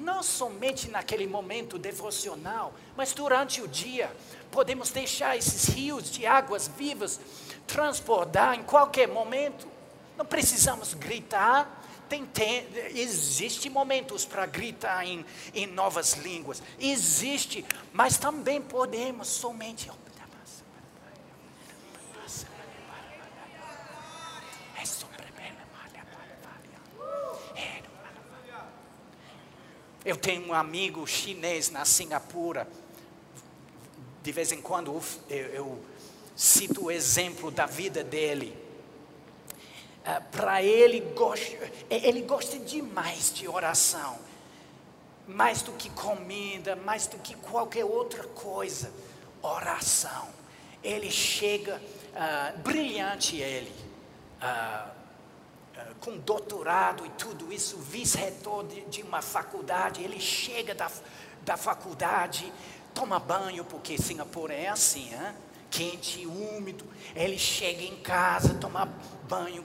Não 0.00 0.22
somente 0.22 0.88
naquele 0.88 1.26
momento 1.26 1.78
devocional, 1.78 2.72
mas 2.96 3.12
durante 3.12 3.60
o 3.60 3.68
dia, 3.68 4.10
podemos 4.50 4.90
deixar 4.90 5.36
esses 5.36 5.66
rios 5.68 6.10
de 6.10 6.26
águas 6.26 6.68
vivas 6.68 7.20
transbordar 7.66 8.54
em 8.54 8.62
qualquer 8.62 9.06
momento. 9.06 9.68
Não 10.16 10.24
precisamos 10.24 10.94
gritar, 10.94 11.84
tem, 12.08 12.24
tem, 12.24 12.66
existe 12.94 13.68
momentos 13.68 14.24
para 14.24 14.46
gritar 14.46 15.06
em, 15.06 15.24
em 15.54 15.66
novas 15.66 16.14
línguas. 16.14 16.62
Existe, 16.78 17.64
mas 17.92 18.16
também 18.16 18.60
podemos 18.60 19.28
somente. 19.28 19.90
Eu 30.04 30.16
tenho 30.16 30.48
um 30.48 30.54
amigo 30.54 31.06
chinês 31.06 31.70
na 31.70 31.84
Singapura. 31.84 32.66
De 34.22 34.32
vez 34.32 34.52
em 34.52 34.60
quando 34.60 35.00
eu, 35.28 35.36
eu 35.38 35.84
cito 36.36 36.86
o 36.86 36.90
exemplo 36.90 37.50
da 37.50 37.66
vida 37.66 38.02
dele 38.02 38.56
ah, 40.04 40.20
para 40.32 40.62
ele, 40.62 41.04
ele 41.90 42.22
gosta 42.22 42.58
demais 42.58 43.32
de 43.34 43.46
oração, 43.46 44.18
mais 45.28 45.60
do 45.60 45.72
que 45.72 45.90
comida, 45.90 46.74
mais 46.74 47.06
do 47.06 47.18
que 47.18 47.34
qualquer 47.34 47.84
outra 47.84 48.24
coisa, 48.24 48.90
oração. 49.42 50.28
Ele 50.82 51.10
chega, 51.10 51.80
uh, 52.14 52.58
brilhante 52.60 53.36
ele, 53.36 53.70
uh, 54.40 54.90
com 56.00 56.16
doutorado 56.18 57.04
e 57.06 57.10
tudo 57.10 57.52
isso, 57.52 57.76
vice-reitor 57.78 58.66
de, 58.66 58.80
de, 58.82 59.02
uma 59.02 59.22
faculdade, 59.22 60.02
ele 60.02 60.20
chega 60.20 60.74
da, 60.74 60.90
da 61.42 61.56
faculdade, 61.56 62.52
toma 62.94 63.18
banho, 63.18 63.64
porque 63.64 63.96
Singapura 63.98 64.54
é 64.54 64.68
assim, 64.68 65.12
hein? 65.12 65.34
quente, 65.70 66.26
úmido, 66.26 66.84
ele 67.14 67.38
chega 67.38 67.82
em 67.82 67.96
casa, 67.96 68.54
toma 68.54 68.86
banho, 69.28 69.64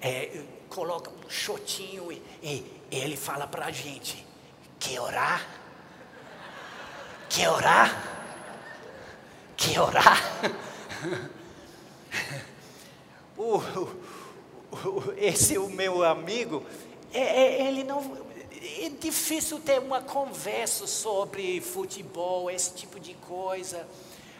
é, 0.00 0.42
coloca 0.68 1.10
um 1.10 1.30
chotinho 1.30 2.10
e, 2.10 2.22
e 2.42 2.80
ele 2.90 3.16
fala 3.16 3.46
para 3.46 3.66
a 3.66 3.70
gente: 3.70 4.26
quer 4.78 5.00
orar? 5.00 5.46
Quer 7.28 7.50
orar? 7.50 8.08
Quer 9.56 9.80
orar? 9.80 10.18
o, 13.36 13.58
o, 13.78 14.11
esse 15.16 15.58
o 15.58 15.68
meu 15.68 16.02
amigo, 16.04 16.64
é, 17.12 17.20
é, 17.20 17.68
ele 17.68 17.84
não. 17.84 18.32
É 18.80 18.88
difícil 18.88 19.58
ter 19.58 19.80
uma 19.80 20.00
conversa 20.00 20.86
sobre 20.86 21.60
futebol, 21.60 22.48
esse 22.50 22.72
tipo 22.74 23.00
de 23.00 23.12
coisa 23.14 23.86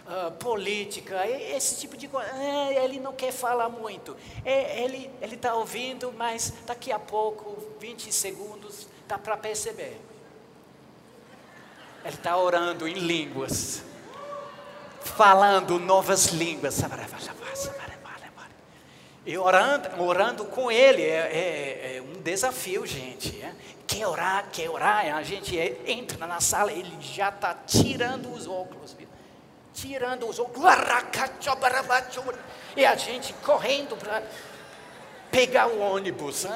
uh, 0.06 0.30
política, 0.32 1.26
esse 1.26 1.80
tipo 1.80 1.96
de 1.96 2.06
coisa. 2.06 2.30
É, 2.30 2.84
ele 2.84 3.00
não 3.00 3.12
quer 3.12 3.32
falar 3.32 3.68
muito. 3.68 4.16
É, 4.44 4.82
ele 4.84 5.10
está 5.22 5.54
ouvindo, 5.54 6.12
mas 6.16 6.52
daqui 6.64 6.92
a 6.92 7.00
pouco, 7.00 7.56
20 7.80 8.12
segundos, 8.12 8.86
dá 9.08 9.18
para 9.18 9.36
perceber. 9.36 10.00
Ele 12.04 12.14
está 12.14 12.36
orando 12.36 12.86
em 12.86 12.94
línguas, 12.94 13.82
falando 15.00 15.78
novas 15.78 16.26
línguas. 16.26 16.80
E 19.24 19.38
orando, 19.38 20.02
orando 20.02 20.44
com 20.46 20.70
ele 20.70 21.02
é, 21.02 21.06
é, 21.06 21.96
é 21.96 22.02
um 22.02 22.20
desafio, 22.20 22.84
gente. 22.86 23.40
É. 23.40 23.52
Quer 23.86 24.06
orar, 24.06 24.48
quer 24.50 24.68
orar, 24.70 25.14
a 25.14 25.22
gente 25.22 25.56
entra 25.86 26.26
na 26.26 26.40
sala, 26.40 26.72
ele 26.72 26.96
já 27.00 27.28
está 27.28 27.54
tirando 27.54 28.32
os 28.32 28.46
óculos. 28.46 28.92
Viu? 28.94 29.08
tirando 29.74 30.28
os 30.28 30.38
óculos, 30.38 30.64
e 32.76 32.84
a 32.84 32.94
gente 32.94 33.32
correndo 33.34 33.96
para 33.96 34.22
pegar 35.30 35.68
o 35.68 35.80
ônibus. 35.80 36.44
Hein? 36.44 36.52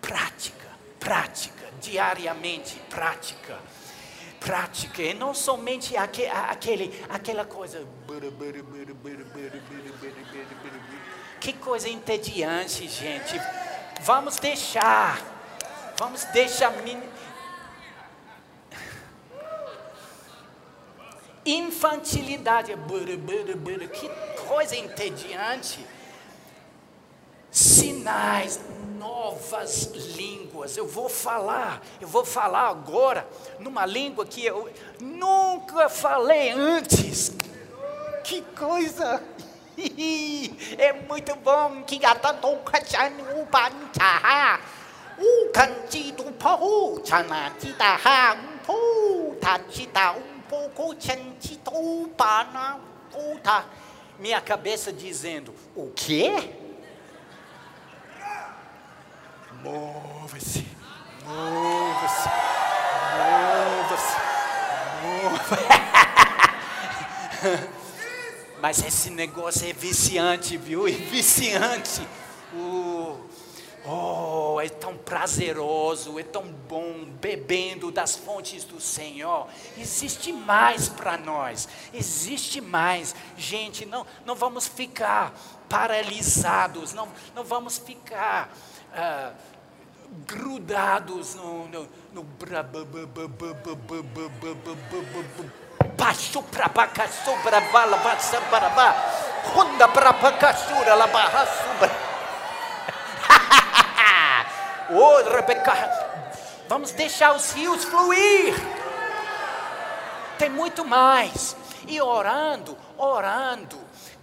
Prática, 0.00 0.68
prática, 1.00 1.66
diariamente, 1.80 2.78
prática. 2.90 3.58
Prática, 4.46 5.02
e 5.02 5.12
não 5.12 5.34
somente 5.34 5.96
aquele, 5.96 6.30
aquele, 6.30 7.04
aquela 7.08 7.44
coisa. 7.44 7.84
Que 11.40 11.52
coisa 11.52 11.88
entediante, 11.88 12.86
gente. 12.86 13.40
Vamos 14.02 14.38
deixar, 14.38 15.20
vamos 15.98 16.22
deixar 16.26 16.70
infantilidade, 21.44 22.72
que 23.92 24.08
coisa 24.46 24.76
entediante. 24.76 25.84
Sinais, 27.50 28.60
novas 29.06 29.92
línguas. 30.16 30.76
Eu 30.76 30.86
vou 30.86 31.08
falar, 31.08 31.80
eu 32.00 32.08
vou 32.08 32.24
falar 32.24 32.68
agora 32.68 33.26
numa 33.60 33.86
língua 33.86 34.26
que 34.26 34.44
eu 34.44 34.68
nunca 35.00 35.88
falei 35.88 36.50
antes. 36.50 37.32
Que 38.24 38.42
coisa! 38.42 39.22
É 40.78 40.90
muito 41.06 41.36
bom 41.36 41.82
que. 41.82 42.00
O 42.06 42.66
um 50.16 50.40
pouco 50.48 50.94
minha 54.18 54.40
cabeça 54.40 54.90
dizendo: 54.90 55.54
O 55.74 55.90
quê? 55.94 56.65
Move-se, 59.66 60.64
move-se, 61.24 62.28
move-se, 63.18 64.16
move-se. 65.02 65.56
Mas 68.62 68.84
esse 68.84 69.10
negócio 69.10 69.68
é 69.68 69.72
viciante, 69.72 70.56
viu? 70.56 70.86
É 70.86 70.92
viciante. 70.92 72.06
Uh, 72.54 73.18
oh, 73.84 74.60
é 74.60 74.68
tão 74.68 74.96
prazeroso, 74.96 76.16
é 76.20 76.22
tão 76.22 76.44
bom 76.44 77.04
bebendo 77.20 77.90
das 77.90 78.14
fontes 78.14 78.62
do 78.62 78.80
Senhor. 78.80 79.48
Existe 79.76 80.32
mais 80.32 80.88
para 80.88 81.18
nós, 81.18 81.68
existe 81.92 82.60
mais. 82.60 83.16
Gente, 83.36 83.84
não, 83.84 84.06
não 84.24 84.36
vamos 84.36 84.68
ficar 84.68 85.36
paralisados, 85.68 86.92
não, 86.92 87.08
não 87.34 87.42
vamos 87.42 87.78
ficar 87.78 88.48
uh, 88.92 89.55
grudados 90.26 91.34
no, 91.34 91.68
no, 91.68 91.88
no 92.12 92.24
para 96.42 96.68
bacaçu 96.68 97.32
para 97.42 97.60
bala 97.60 97.96
bassa 97.98 98.40
para 98.42 98.68
ba. 98.70 98.94
Honda 99.54 99.88
para 99.88 100.12
bacaçura 100.12 100.94
la 100.94 101.06
barra 101.06 101.46
subra. 101.46 101.90
Ô 104.90 105.22
Rebeca, 105.30 105.74
vamos 106.68 106.92
deixar 106.92 107.34
os 107.34 107.52
rios 107.52 107.84
fluir. 107.84 108.54
Tem 110.38 110.50
muito 110.50 110.84
mais. 110.84 111.56
E 111.88 112.00
orando, 112.00 112.76
orando, 112.96 113.78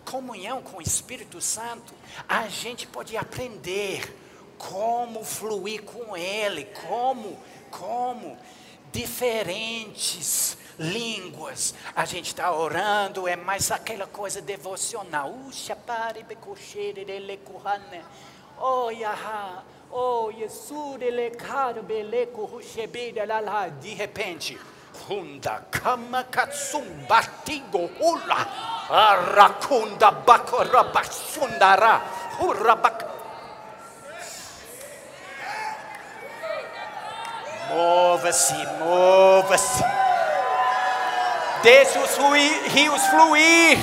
comunhão 0.06 0.62
com 0.62 0.78
o 0.78 0.82
Espírito 0.82 1.40
Santo, 1.42 1.94
a 2.28 2.48
gente 2.48 2.86
pode 2.88 3.16
aprender 3.18 4.23
como 4.70 5.24
fluir 5.24 5.84
com 5.84 6.16
Ele, 6.16 6.66
como, 6.88 7.38
como 7.70 8.38
diferentes 8.92 10.58
línguas. 10.78 11.74
A 11.96 12.06
gente 12.06 12.28
está 12.28 12.52
orando, 12.52 13.28
é 13.28 13.36
mais 13.36 13.72
aquela 13.72 14.08
coisa 14.08 14.42
devocional. 14.42 15.34
Oh, 18.60 18.90
Yaha, 18.92 19.64
oh, 19.92 20.32
De 23.82 23.94
repente, 23.94 24.60
Hunda 25.10 25.66
kama 25.72 26.24
katsumba 26.24 27.20
hula, 28.00 28.48
arakunda 28.90 30.12
basundara, 30.84 32.02
hurabak. 32.40 33.03
Mova-se, 37.70 38.54
mova-se. 38.80 39.84
Deixe 41.62 41.98
os 41.98 42.18
rios 42.74 43.02
fluir. 43.08 43.78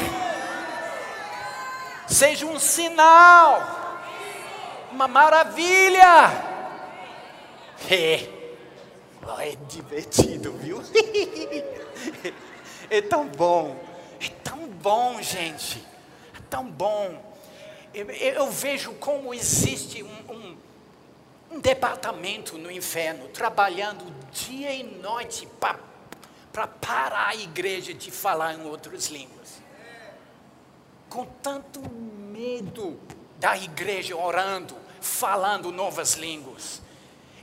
Seja 2.07 2.47
um 2.47 2.59
sinal. 2.59 3.63
Uma 4.93 5.09
maravilha. 5.09 6.31
É, 7.91 8.29
é 9.39 9.57
divertido, 9.69 10.53
viu? 10.53 10.83
É 12.91 13.01
tão 13.01 13.25
bom. 13.25 13.77
É 14.21 14.29
tão 14.43 14.67
bom, 14.67 15.23
gente. 15.23 15.87
É 16.37 16.43
tão 16.51 16.65
bom. 16.65 17.23
Eu, 17.95 18.11
eu 18.11 18.51
vejo 18.51 18.93
como 18.95 19.33
existe 19.33 20.03
um, 20.03 20.33
um, 20.35 20.57
um 21.51 21.59
departamento 21.59 22.57
no 22.57 22.71
inferno 22.71 23.29
trabalhando 23.29 24.05
dia 24.33 24.73
e 24.73 24.83
noite 24.83 25.47
para 25.59 25.91
para 26.53 26.67
parar 26.67 27.29
a 27.29 27.35
igreja 27.35 27.95
de 27.95 28.11
falar 28.11 28.55
em 28.55 28.67
outras 28.67 29.07
línguas. 29.07 29.63
Com 31.09 31.25
tanto 31.25 31.81
medo 31.91 32.99
da 33.39 33.57
igreja 33.57 34.17
orando, 34.17 34.77
falando 35.01 35.71
novas 35.71 36.15
línguas. 36.15 36.83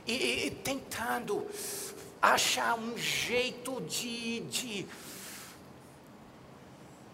E, 0.06 0.46
e 0.46 0.50
tentando 0.50 1.46
achar 2.20 2.74
um 2.78 2.96
jeito 2.96 3.80
de, 3.82 4.40
de 4.40 4.86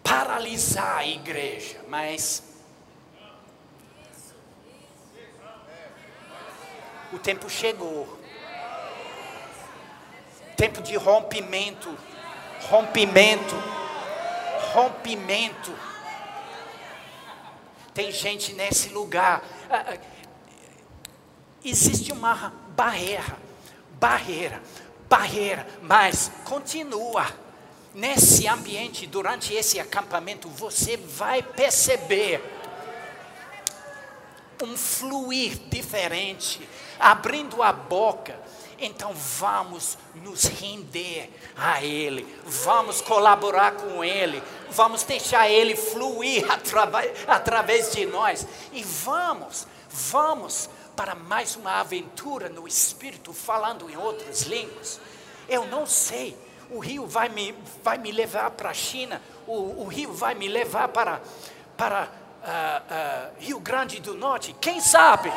paralisar 0.03 0.99
a 0.99 1.07
igreja, 1.07 1.81
mas 1.89 2.43
o 7.15 7.19
tempo 7.19 7.49
chegou. 7.49 8.19
Tempo 10.57 10.83
de 10.83 10.97
rompimento, 10.97 11.97
rompimento, 12.63 13.55
rompimento. 14.73 15.73
Tem 17.93 18.11
gente 18.11 18.53
nesse 18.53 18.89
lugar. 18.89 19.43
Ah, 19.71 19.85
ah, 19.89 19.99
existe 21.65 22.13
uma 22.13 22.53
barreira, 22.71 23.39
barreira, 24.01 24.63
barreira, 25.09 25.67
mas 25.83 26.31
continua. 26.45 27.27
Nesse 27.95 28.49
ambiente, 28.49 29.07
durante 29.07 29.55
esse 29.55 29.79
acampamento, 29.79 30.49
você 30.49 30.97
vai 30.97 31.41
perceber 31.41 32.43
um 34.63 34.77
fluir 34.77 35.59
diferente, 35.69 36.69
abrindo 36.99 37.63
a 37.63 37.73
boca, 37.73 38.39
então 38.79 39.13
vamos 39.15 39.97
nos 40.17 40.45
render 40.45 41.31
a 41.57 41.83
Ele, 41.83 42.27
vamos 42.45 43.01
colaborar 43.01 43.73
com 43.73 44.05
Ele, 44.05 44.43
vamos 44.71 45.03
deixar 45.05 45.49
Ele 45.49 45.77
fluir 45.77 46.45
através 47.29 47.93
de 47.93 48.07
nós 48.07 48.47
e 48.73 48.83
vamos, 48.83 49.67
vamos 49.89 50.69
para 50.97 51.15
mais 51.15 51.57
uma 51.57 51.81
aventura 51.81 52.49
no 52.49 52.67
Espírito, 52.67 53.33
falando 53.33 53.91
em 53.91 53.97
outras 53.97 54.43
línguas. 54.43 55.01
Eu 55.49 55.67
não 55.67 55.87
sei, 55.87 56.37
o 56.71 56.79
rio 56.79 57.07
vai 57.07 57.29
me, 57.29 57.55
vai 57.83 57.99
me 57.99 58.13
levar 58.13 58.51
para 58.53 58.71
a 58.71 58.75
China, 58.75 59.21
o, 59.47 59.83
o 59.83 59.87
rio 59.87 60.13
vai 60.13 60.35
me 60.35 60.49
levar 60.49 60.89
para, 60.89 61.21
para 61.77 62.05
uh, 62.05 62.47
uh, 62.47 63.41
Rio 63.41 63.61
Grande 63.61 64.01
do 64.01 64.15
Norte, 64.15 64.55
quem 64.61 64.81
sabe? 64.81 65.31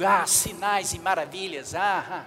Lugar 0.00 0.26
sinais 0.26 0.94
e 0.94 0.98
maravilhas. 0.98 1.74
Ah, 1.74 2.24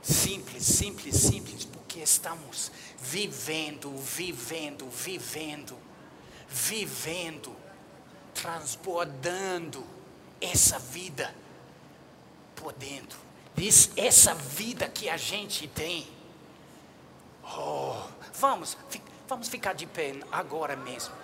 simples, 0.00 0.64
simples, 0.64 1.14
simples, 1.14 1.66
porque 1.66 2.00
estamos 2.00 2.72
vivendo, 2.98 3.94
vivendo, 3.98 4.88
vivendo, 4.88 5.76
vivendo, 6.48 7.54
transbordando 8.32 9.84
essa 10.40 10.78
vida 10.78 11.34
por 12.56 12.72
dentro. 12.72 13.18
Diz 13.54 13.90
essa 13.94 14.34
vida 14.34 14.88
que 14.88 15.10
a 15.10 15.18
gente 15.18 15.68
tem. 15.68 16.08
Oh, 17.44 18.04
vamos, 18.40 18.74
vamos 19.28 19.48
ficar 19.50 19.74
de 19.74 19.84
pé 19.84 20.18
agora 20.32 20.76
mesmo. 20.76 21.14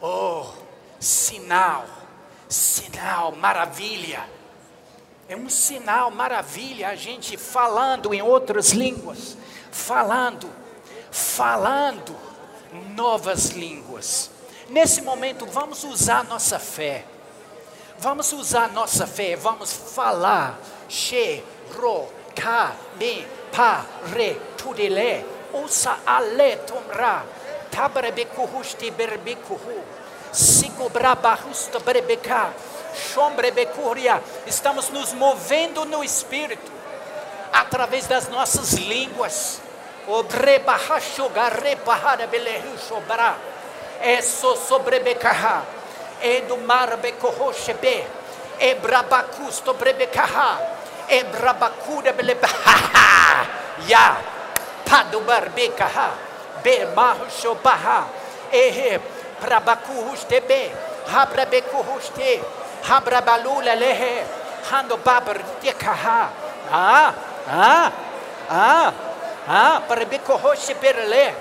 Oh, 0.00 0.52
sinal 1.00 2.06
sinal, 2.48 3.32
maravilha. 3.32 4.24
É 5.28 5.36
um 5.36 5.48
sinal, 5.48 6.10
maravilha, 6.10 6.88
a 6.88 6.94
gente 6.94 7.36
falando 7.36 8.14
em 8.14 8.22
outras 8.22 8.70
línguas, 8.70 9.36
falando, 9.70 10.48
falando 11.10 12.16
novas 12.94 13.50
línguas. 13.50 14.30
Nesse 14.70 15.02
momento, 15.02 15.46
vamos 15.46 15.84
usar 15.84 16.24
nossa 16.24 16.58
fé. 16.58 17.04
Vamos 17.98 18.32
usar 18.32 18.72
nossa 18.72 19.06
fé, 19.06 19.36
vamos 19.36 19.72
falar. 19.72 20.58
She, 20.88 21.42
ro, 21.74 22.08
ka, 22.34 22.74
me, 22.98 23.26
pa, 23.52 23.84
re, 24.12 24.40
usa 25.52 25.98
ale 26.06 26.56
tomra, 26.56 27.24
tabrebekuhushti 27.70 28.90
berbekuhu. 28.90 29.82
Estamos 34.46 34.90
nos 34.90 35.12
movendo 35.12 35.84
no 35.84 36.02
Espírito, 36.02 36.70
através 37.52 38.06
das 38.06 38.28
nossas 38.28 38.72
línguas. 38.72 39.60
e 44.00 44.22
so 44.22 44.56
sobrebecaha, 44.56 45.62
e 46.22 46.42
do 46.42 46.56
mar 46.58 46.96
becorrochebe, 46.96 48.06
e 48.58 48.74
brabacusto 48.74 49.74
brebecaha, 49.74 50.58
e 51.08 51.24
brabacura 51.24 52.12
belebaha, 52.12 53.46
ya, 53.86 54.16
pado 54.88 55.20
barbecaha, 55.20 56.12
be 56.62 56.86
marchobaha, 56.94 58.06
e 59.38 59.44
brabacuhustebe, 59.44 60.72
habrabecuhuste, 61.06 62.42
habrabalula 62.82 63.74
lehe, 63.74 64.26
hando 64.70 64.96
babar 64.98 65.38
dekaha, 65.62 66.30
ah, 66.70 67.14
ah, 67.48 67.92
ah, 68.50 68.92
ah, 69.48 69.82
brebecorroche 69.88 70.74
perele, 70.74 71.34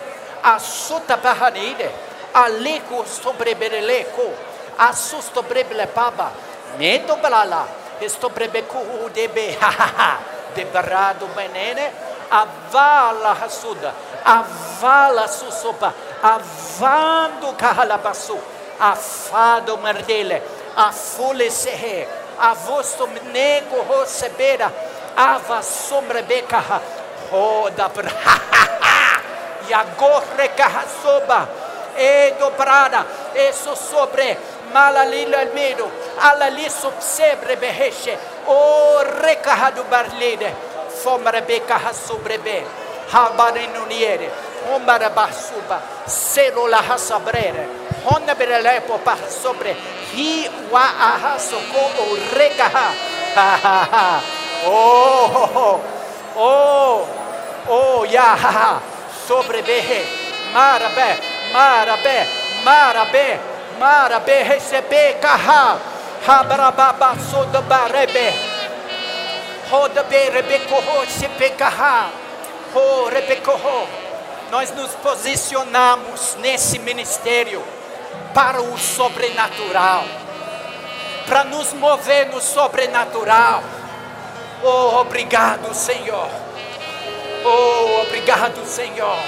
a 0.44 0.60
suta 0.60 1.18
barranide, 1.18 1.90
a 2.34 2.48
leco 2.48 3.06
sobre 3.06 3.56
bereleco, 3.56 4.34
a 4.78 4.94
susto 4.94 5.44
breblepaba, 5.44 6.32
medo 6.78 7.18
blala, 7.18 7.68
esto 8.00 8.30
brebecu 8.30 9.10
debe, 9.14 9.58
ha 9.62 9.72
ha 9.72 9.92
ha, 9.98 10.18
debarado 10.54 11.28
menene, 11.36 11.92
avala 12.30 13.34
rasuda, 13.34 13.94
avala 14.24 15.28
susopa, 15.28 15.94
avando 16.22 17.54
caralabaçu, 17.54 18.38
afado 18.80 19.78
merdele, 19.78 20.42
afule 20.76 21.50
serre, 21.52 22.08
avosto 22.40 23.08
nego 23.32 23.84
recebera, 23.90 24.72
ava 25.16 25.62
sombra 25.62 26.22
beca, 26.22 26.64
roda 27.32 27.90
pra, 27.90 28.12
e 29.68 29.74
agora 29.74 30.48
carrasoba, 30.56 31.50
e 31.98 32.32
dobrada, 32.40 33.06
isso 33.50 33.76
sobre, 33.76 34.38
malalila 34.72 35.46
medo, 35.54 35.90
alali 36.22 36.70
subsebre 36.70 37.56
beheche, 37.56 38.18
o 38.46 39.22
recarrado 39.22 39.84
barlide, 39.86 40.56
fomra 41.04 41.42
beca 41.42 41.80
sobrebe, 41.94 42.66
habarinuniere, 43.12 44.32
omara 44.74 45.10
basuba, 45.10 45.82
célula 46.08 46.82
rasabrere, 46.82 47.68
honda 48.06 48.36
berelepo 48.36 48.98
para 49.00 49.30
sobre, 49.30 49.76
hi 50.14 50.50
wa 50.72 50.82
ahaso 50.82 51.58
ko 51.72 51.84
o 52.04 52.16
recaha, 52.36 52.92
ha 53.36 53.50
ha 53.64 53.88
ha, 53.92 54.22
oh, 54.66 55.80
oh, 56.36 57.08
oh, 57.70 58.06
ya 58.06 58.36
ha 58.36 58.52
ha, 58.52 58.82
sobre 59.28 59.62
behe, 59.62 60.04
marabe, 60.54 61.18
marabe, 61.54 62.28
marabe, 62.64 63.40
marabe, 63.80 64.44
recebe 64.44 65.18
caha, 65.22 65.78
habrababa 66.26 67.16
soda 67.20 67.62
barebe, 67.62 68.34
roda 69.72 70.04
berebe 70.04 70.60
corro, 70.70 71.06
sepe 71.08 71.56
caha, 71.58 72.10
oh, 72.76 73.10
rebecorro, 73.12 74.07
nós 74.52 74.72
nos 74.72 74.92
posicionamos 74.96 76.36
nesse 76.40 76.80
ministério 76.80 77.64
para 78.34 78.62
o 78.62 78.78
sobrenatural, 78.78 80.04
para 81.26 81.44
nos 81.44 81.74
mover 81.74 82.28
no 82.28 82.40
sobrenatural. 82.40 83.64
Oh, 84.64 85.02
obrigado, 85.02 85.74
Senhor. 85.74 86.30
Oh, 87.44 88.02
obrigado, 88.02 88.66
Senhor. 88.66 89.20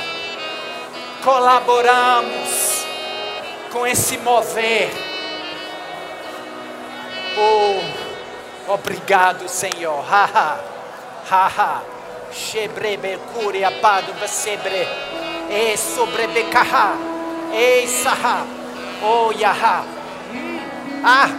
Colaboramos 1.23 2.85
com 3.71 3.85
esse 3.85 4.17
mover. 4.17 4.89
Oh, 7.37 8.73
obrigado, 8.73 9.47
Senhor. 9.47 10.03
Ha 10.11 10.25
ha. 10.25 10.59
Ha 11.29 11.47
ha. 11.47 11.98
Shebrebe 12.31 13.17
cure 13.33 13.63
apado 13.63 14.13
besebre. 14.13 14.87
E 15.49 15.77
sobrebe 15.77 16.43
kaha. 16.43 16.93
E 17.53 17.87
saha. 17.87 18.45
Oh, 19.01 19.31
yaha. 19.31 19.83
Hum. 20.31 20.59
Ah, 21.03 21.29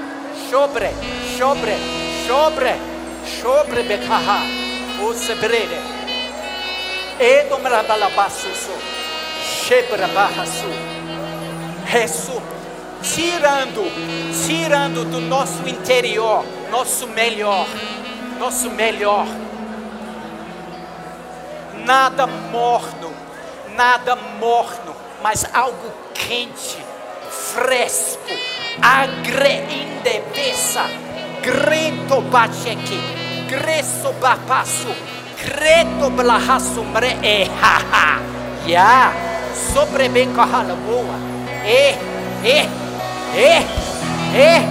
sobre, 0.51 0.91
sobre, 1.39 1.77
sobre, 2.27 2.75
sobre 3.41 3.83
bekaha. 3.85 4.41
O 5.03 5.15
sebrede. 5.15 5.79
E 7.21 7.45
domrabalabaçuço. 7.45 8.73
Shebrabahasu. 9.43 10.71
Resu. 11.87 12.43
Tirando, 13.03 13.83
tirando 14.47 15.05
do 15.11 15.21
nosso 15.21 15.67
interior, 15.67 16.45
nosso 16.71 17.07
melhor, 17.07 17.67
nosso 18.39 18.69
melhor 18.71 19.27
nada 21.91 22.25
morno, 22.25 23.11
nada 23.77 24.17
morno, 24.39 24.95
mas 25.21 25.45
algo 25.53 25.93
quente, 26.15 26.79
fresco, 27.29 28.31
agreindebessa, 28.81 30.85
grento 31.43 32.21
bacheque, 32.21 33.01
gresso 33.49 34.13
bapasso, 34.21 34.87
creto 35.37 36.11
blahasumre 36.11 37.17
e 37.25 37.51
haha, 37.61 38.21
ya, 38.69 39.13
sobrebeco 39.73 40.43
halaboa, 40.43 41.19
e, 41.67 41.97
e, 42.47 42.69
e, 43.35 43.67
e, 44.39 44.63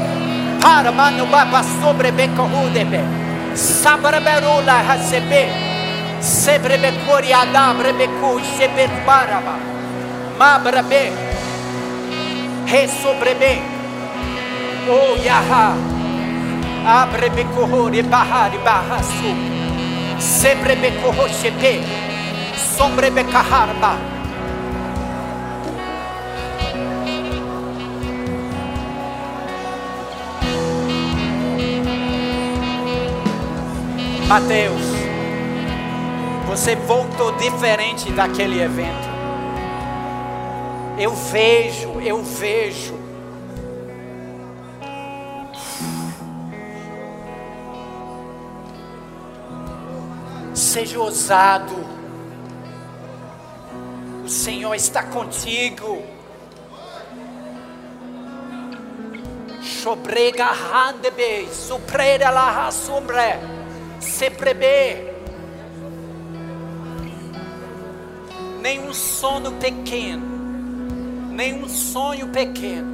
para 0.61 0.89
mano 0.93 1.25
baba 1.25 1.63
sobrebeco 1.81 2.43
udebe, 2.43 3.01
sabraberula 3.55 4.81
receber, 4.83 5.68
sebrebe 6.19 6.93
coriada 7.05 7.73
brebe 7.73 8.07
cu 8.19 8.39
seber 8.57 8.89
baraba. 9.05 9.55
Mabrabe 10.37 11.11
re 12.65 12.87
sobrebe. 12.87 13.61
O 14.89 15.15
yaha. 15.23 15.97
Abrebe 16.85 17.43
corre 17.53 18.01
bahari 18.03 18.57
bahasu 18.63 19.31
sebrebe 20.17 20.91
corro 21.01 21.27
chepe 21.27 21.83
sombrebe 22.55 23.23
kaharba 23.25 23.93
Mateus 34.29 34.88
você 36.49 36.75
voltou 36.75 37.31
diferente 37.33 38.11
daquele 38.11 38.59
evento. 38.59 39.07
Eu 40.97 41.13
vejo, 41.13 42.01
eu 42.01 42.23
vejo. 42.23 42.97
Seja 50.55 50.99
ousado. 50.99 51.75
O 54.25 54.27
Senhor 54.27 54.73
está 54.73 55.03
contigo. 55.03 56.01
Chobrega 59.61 60.47
handebe, 60.49 61.47
supreda 61.53 62.31
la 62.31 62.71
sombre, 62.71 63.37
seprebe. 63.99 65.18
Nenhum 68.61 68.93
sono 68.93 69.53
pequeno, 69.53 70.21
nenhum 71.31 71.67
sonho 71.67 72.27
pequeno, 72.27 72.87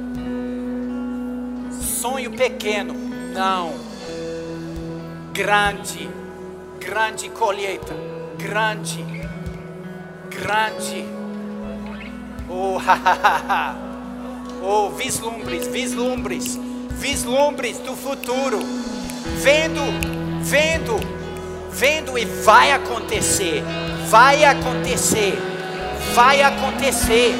sonho 1.72 2.30
pequeno, 2.30 2.94
não, 3.34 3.74
grande, 5.32 6.08
grande 6.78 7.28
colheita, 7.30 7.94
grande, 8.38 9.04
grande, 10.30 11.04
oh, 12.48 12.78
ha, 12.78 12.94
ha, 12.94 13.42
ha, 13.48 13.76
oh, 14.62 14.90
vislumbres, 14.90 15.66
vislumbres, 15.66 16.56
vislumbres 16.90 17.78
do 17.78 17.96
futuro, 17.96 18.60
vendo, 19.42 19.80
vendo, 20.42 20.96
vendo 21.72 22.16
e 22.16 22.24
vai 22.24 22.70
acontecer, 22.70 23.64
vai 24.08 24.44
acontecer 24.44 25.55
vai 26.16 26.40
acontecer. 26.40 27.34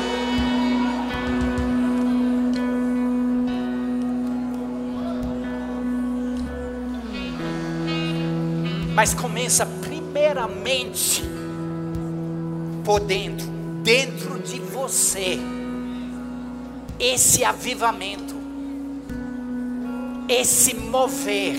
Mas 8.94 9.14
começa 9.14 9.64
primeiramente 9.64 11.22
por 12.84 13.00
dentro, 13.00 13.46
dentro 13.82 14.38
de 14.40 14.60
você. 14.60 15.38
esse 16.98 17.44
avivamento, 17.44 18.34
esse 20.28 20.74
mover. 20.74 21.56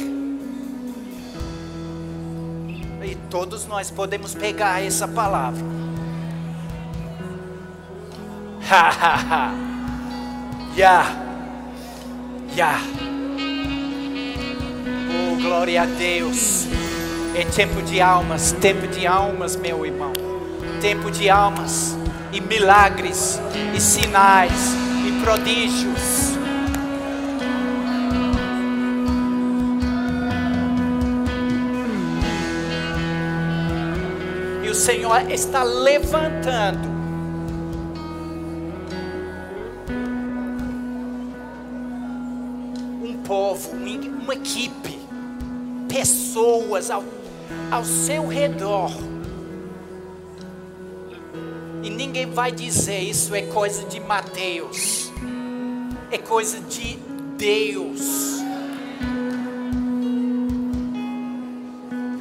E 3.03 3.15
todos 3.29 3.65
nós 3.65 3.89
podemos 3.89 4.35
pegar 4.35 4.83
essa 4.83 5.07
palavra. 5.07 5.86
Ha 8.69 8.91
ha. 8.91 9.53
Yeah. 10.75 11.07
Yeah. 12.53 12.81
Oh, 15.09 15.41
glória 15.41 15.83
a 15.83 15.85
Deus. 15.85 16.67
É 17.33 17.45
tempo 17.45 17.81
de 17.81 18.01
almas, 18.01 18.51
tempo 18.51 18.85
de 18.87 19.07
almas, 19.07 19.55
meu 19.55 19.85
irmão. 19.85 20.11
Tempo 20.81 21.09
de 21.09 21.29
almas 21.29 21.97
e 22.33 22.41
milagres 22.41 23.39
e 23.73 23.79
sinais 23.79 24.75
e 25.07 25.23
prodígios. 25.23 26.35
E 34.61 34.69
o 34.69 34.75
Senhor 34.75 35.31
está 35.31 35.63
levantando 35.63 36.96
povo, 43.27 43.71
uma 43.71 44.33
equipe, 44.33 44.97
pessoas 45.87 46.89
ao, 46.89 47.03
ao 47.69 47.83
seu 47.83 48.25
redor 48.27 48.91
e 51.87 51.89
ninguém 51.89 52.29
vai 52.29 52.51
dizer 52.51 52.99
isso 52.99 53.33
é 53.33 53.43
coisa 53.43 53.85
de 53.85 53.99
Mateus. 53.99 55.09
É 56.11 56.17
coisa 56.17 56.59
de 56.59 56.97
Deus. 57.37 58.37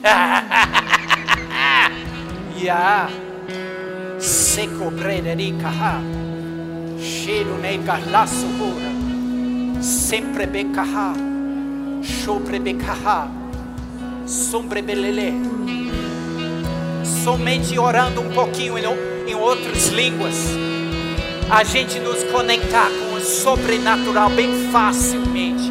Ya. 2.58 3.08
Seco 4.18 4.90
brederica 4.90 5.68
ha. 5.68 6.00
Cheiro 6.98 7.58
nega 7.58 7.98
laço 8.10 8.46
ora. 8.60 8.85
Sempre 9.80 10.46
becaha. 10.46 11.14
Sobre 12.24 12.58
becaha. 12.58 13.28
Sombre 14.26 14.82
belele. 14.82 15.34
Somente 17.22 17.78
orando 17.78 18.20
um 18.20 18.30
pouquinho 18.32 18.76
em 18.78 19.34
outras 19.34 19.88
línguas, 19.88 20.34
a 21.50 21.64
gente 21.64 21.98
nos 21.98 22.22
conectar 22.24 22.88
com 22.88 23.16
o 23.16 23.20
sobrenatural 23.20 24.30
bem 24.30 24.70
facilmente. 24.70 25.70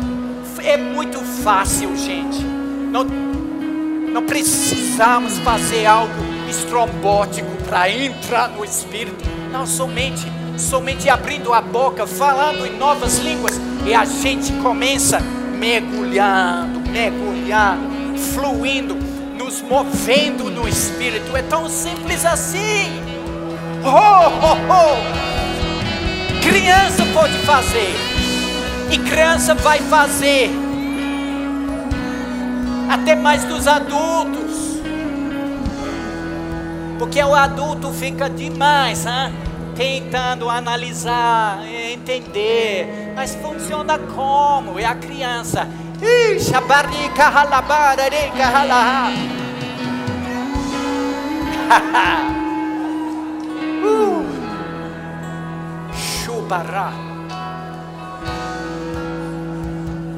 É 0.64 0.78
muito 0.78 1.20
fácil, 1.20 1.96
gente. 1.96 2.44
Não, 2.92 3.04
não 3.04 4.24
precisamos 4.24 5.38
fazer 5.40 5.86
algo 5.86 6.14
estrombótico 6.50 7.50
para 7.68 7.90
entrar 7.90 8.50
no 8.50 8.64
Espírito. 8.64 9.24
Não, 9.52 9.66
somente, 9.66 10.26
somente 10.58 11.10
abrindo 11.10 11.54
a 11.54 11.62
boca, 11.62 12.08
falando 12.08 12.66
em 12.66 12.78
novas 12.78 13.20
línguas, 13.20 13.60
e 13.86 13.94
a 13.94 14.06
gente 14.06 14.52
começa 14.54 15.20
mergulhando, 15.58 16.80
mergulhando, 16.90 18.18
fluindo, 18.34 18.96
nos 19.38 19.62
movendo 19.62 20.50
no 20.50 20.68
Espírito. 20.68 21.36
É 21.36 21.42
tão 21.42 21.70
simples 21.70 22.26
assim. 22.26 23.02
Oh, 23.84 24.30
oh, 24.42 24.58
oh. 24.74 26.42
Criança 26.42 27.06
pode 27.14 27.38
fazer. 27.40 27.96
E 28.92 28.98
criança 28.98 29.54
vai 29.56 29.80
fazer. 29.80 30.50
Até 32.90 33.16
mais 33.16 33.44
dos 33.46 33.68
adultos. 33.68 34.80
Porque 36.98 37.22
o 37.22 37.36
adulto 37.36 37.92
fica 37.92 38.30
demais, 38.30 39.06
hein? 39.06 39.45
Tentando 39.76 40.50
analisar, 40.50 41.60
entender. 41.68 43.14
Mas 43.16 43.36
funciona 43.36 44.00
como? 44.00 44.80
É 44.80 44.86
a 44.86 44.96
criança. 44.96 45.68
Ixi, 46.02 46.52
barriga 46.68 47.28
halabara, 47.28 48.04
halaha. 48.54 49.12
Chubará. 56.46 56.92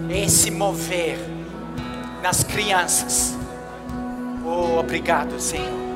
Esse 0.10 0.52
mover 0.52 1.18
nas 2.22 2.44
crianças. 2.44 3.38
Oh, 4.46 4.80
obrigado, 4.80 5.40
Senhor. 5.40 5.88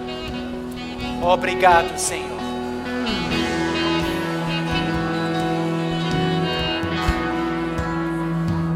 Obrigado, 1.22 1.98
Senhor. 1.98 2.31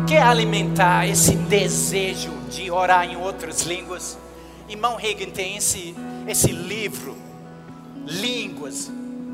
Quer 0.08 0.22
alimentar 0.22 1.08
esse 1.08 1.36
desejo 1.36 2.32
de 2.47 2.70
orar 2.70 3.10
em 3.10 3.18
outras 3.18 3.62
línguas? 3.64 4.16
Irmão 4.70 4.95
Reagan 4.95 5.32
tem 5.32 5.58
esse, 5.58 5.95
esse 6.28 6.51
livro, 6.51 7.18
Línguas, 8.06 8.91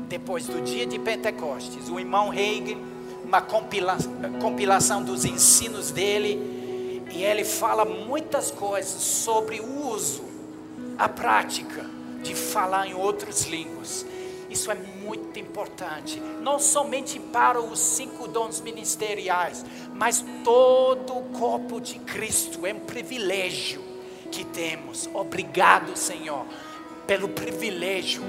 depois 0.08 0.46
do 0.46 0.62
dia 0.62 0.86
de 0.86 0.98
Pentecostes, 0.98 1.90
o 1.90 2.00
irmão 2.00 2.30
Reagan, 2.30 2.78
uma 3.22 3.42
compila 3.42 3.98
compilação 4.40 5.04
dos 5.04 5.26
ensinos 5.26 5.90
dele, 5.90 7.02
e 7.12 7.22
ele 7.22 7.44
fala 7.44 7.84
muitas 7.84 8.50
coisas 8.50 9.02
sobre 9.02 9.60
o 9.60 9.88
uso, 9.88 10.24
a 10.96 11.06
prática 11.06 11.84
de 12.22 12.34
falar 12.34 12.86
em 12.86 12.94
outras 12.94 13.44
línguas. 13.44 14.06
Isso 14.48 14.70
é 14.70 14.76
muito 15.12 15.38
importante, 15.38 16.18
não 16.40 16.58
somente 16.58 17.20
para 17.20 17.60
os 17.60 17.78
cinco 17.78 18.26
dons 18.26 18.62
ministeriais, 18.62 19.62
mas 19.94 20.24
todo 20.42 21.18
o 21.18 21.22
corpo 21.38 21.80
de 21.80 21.98
Cristo. 21.98 22.66
É 22.66 22.72
um 22.72 22.80
privilégio 22.80 23.82
que 24.30 24.42
temos. 24.42 25.10
Obrigado, 25.12 25.94
Senhor, 25.98 26.46
pelo 27.06 27.28
privilégio 27.28 28.22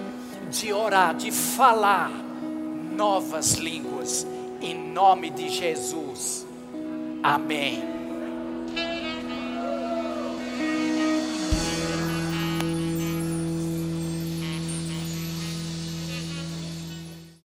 de 0.52 0.74
orar, 0.74 1.16
de 1.16 1.32
falar 1.32 2.12
novas 2.92 3.54
línguas, 3.54 4.28
em 4.62 4.76
nome 4.76 5.30
de 5.30 5.48
Jesus. 5.48 6.46
Amém. 7.24 7.93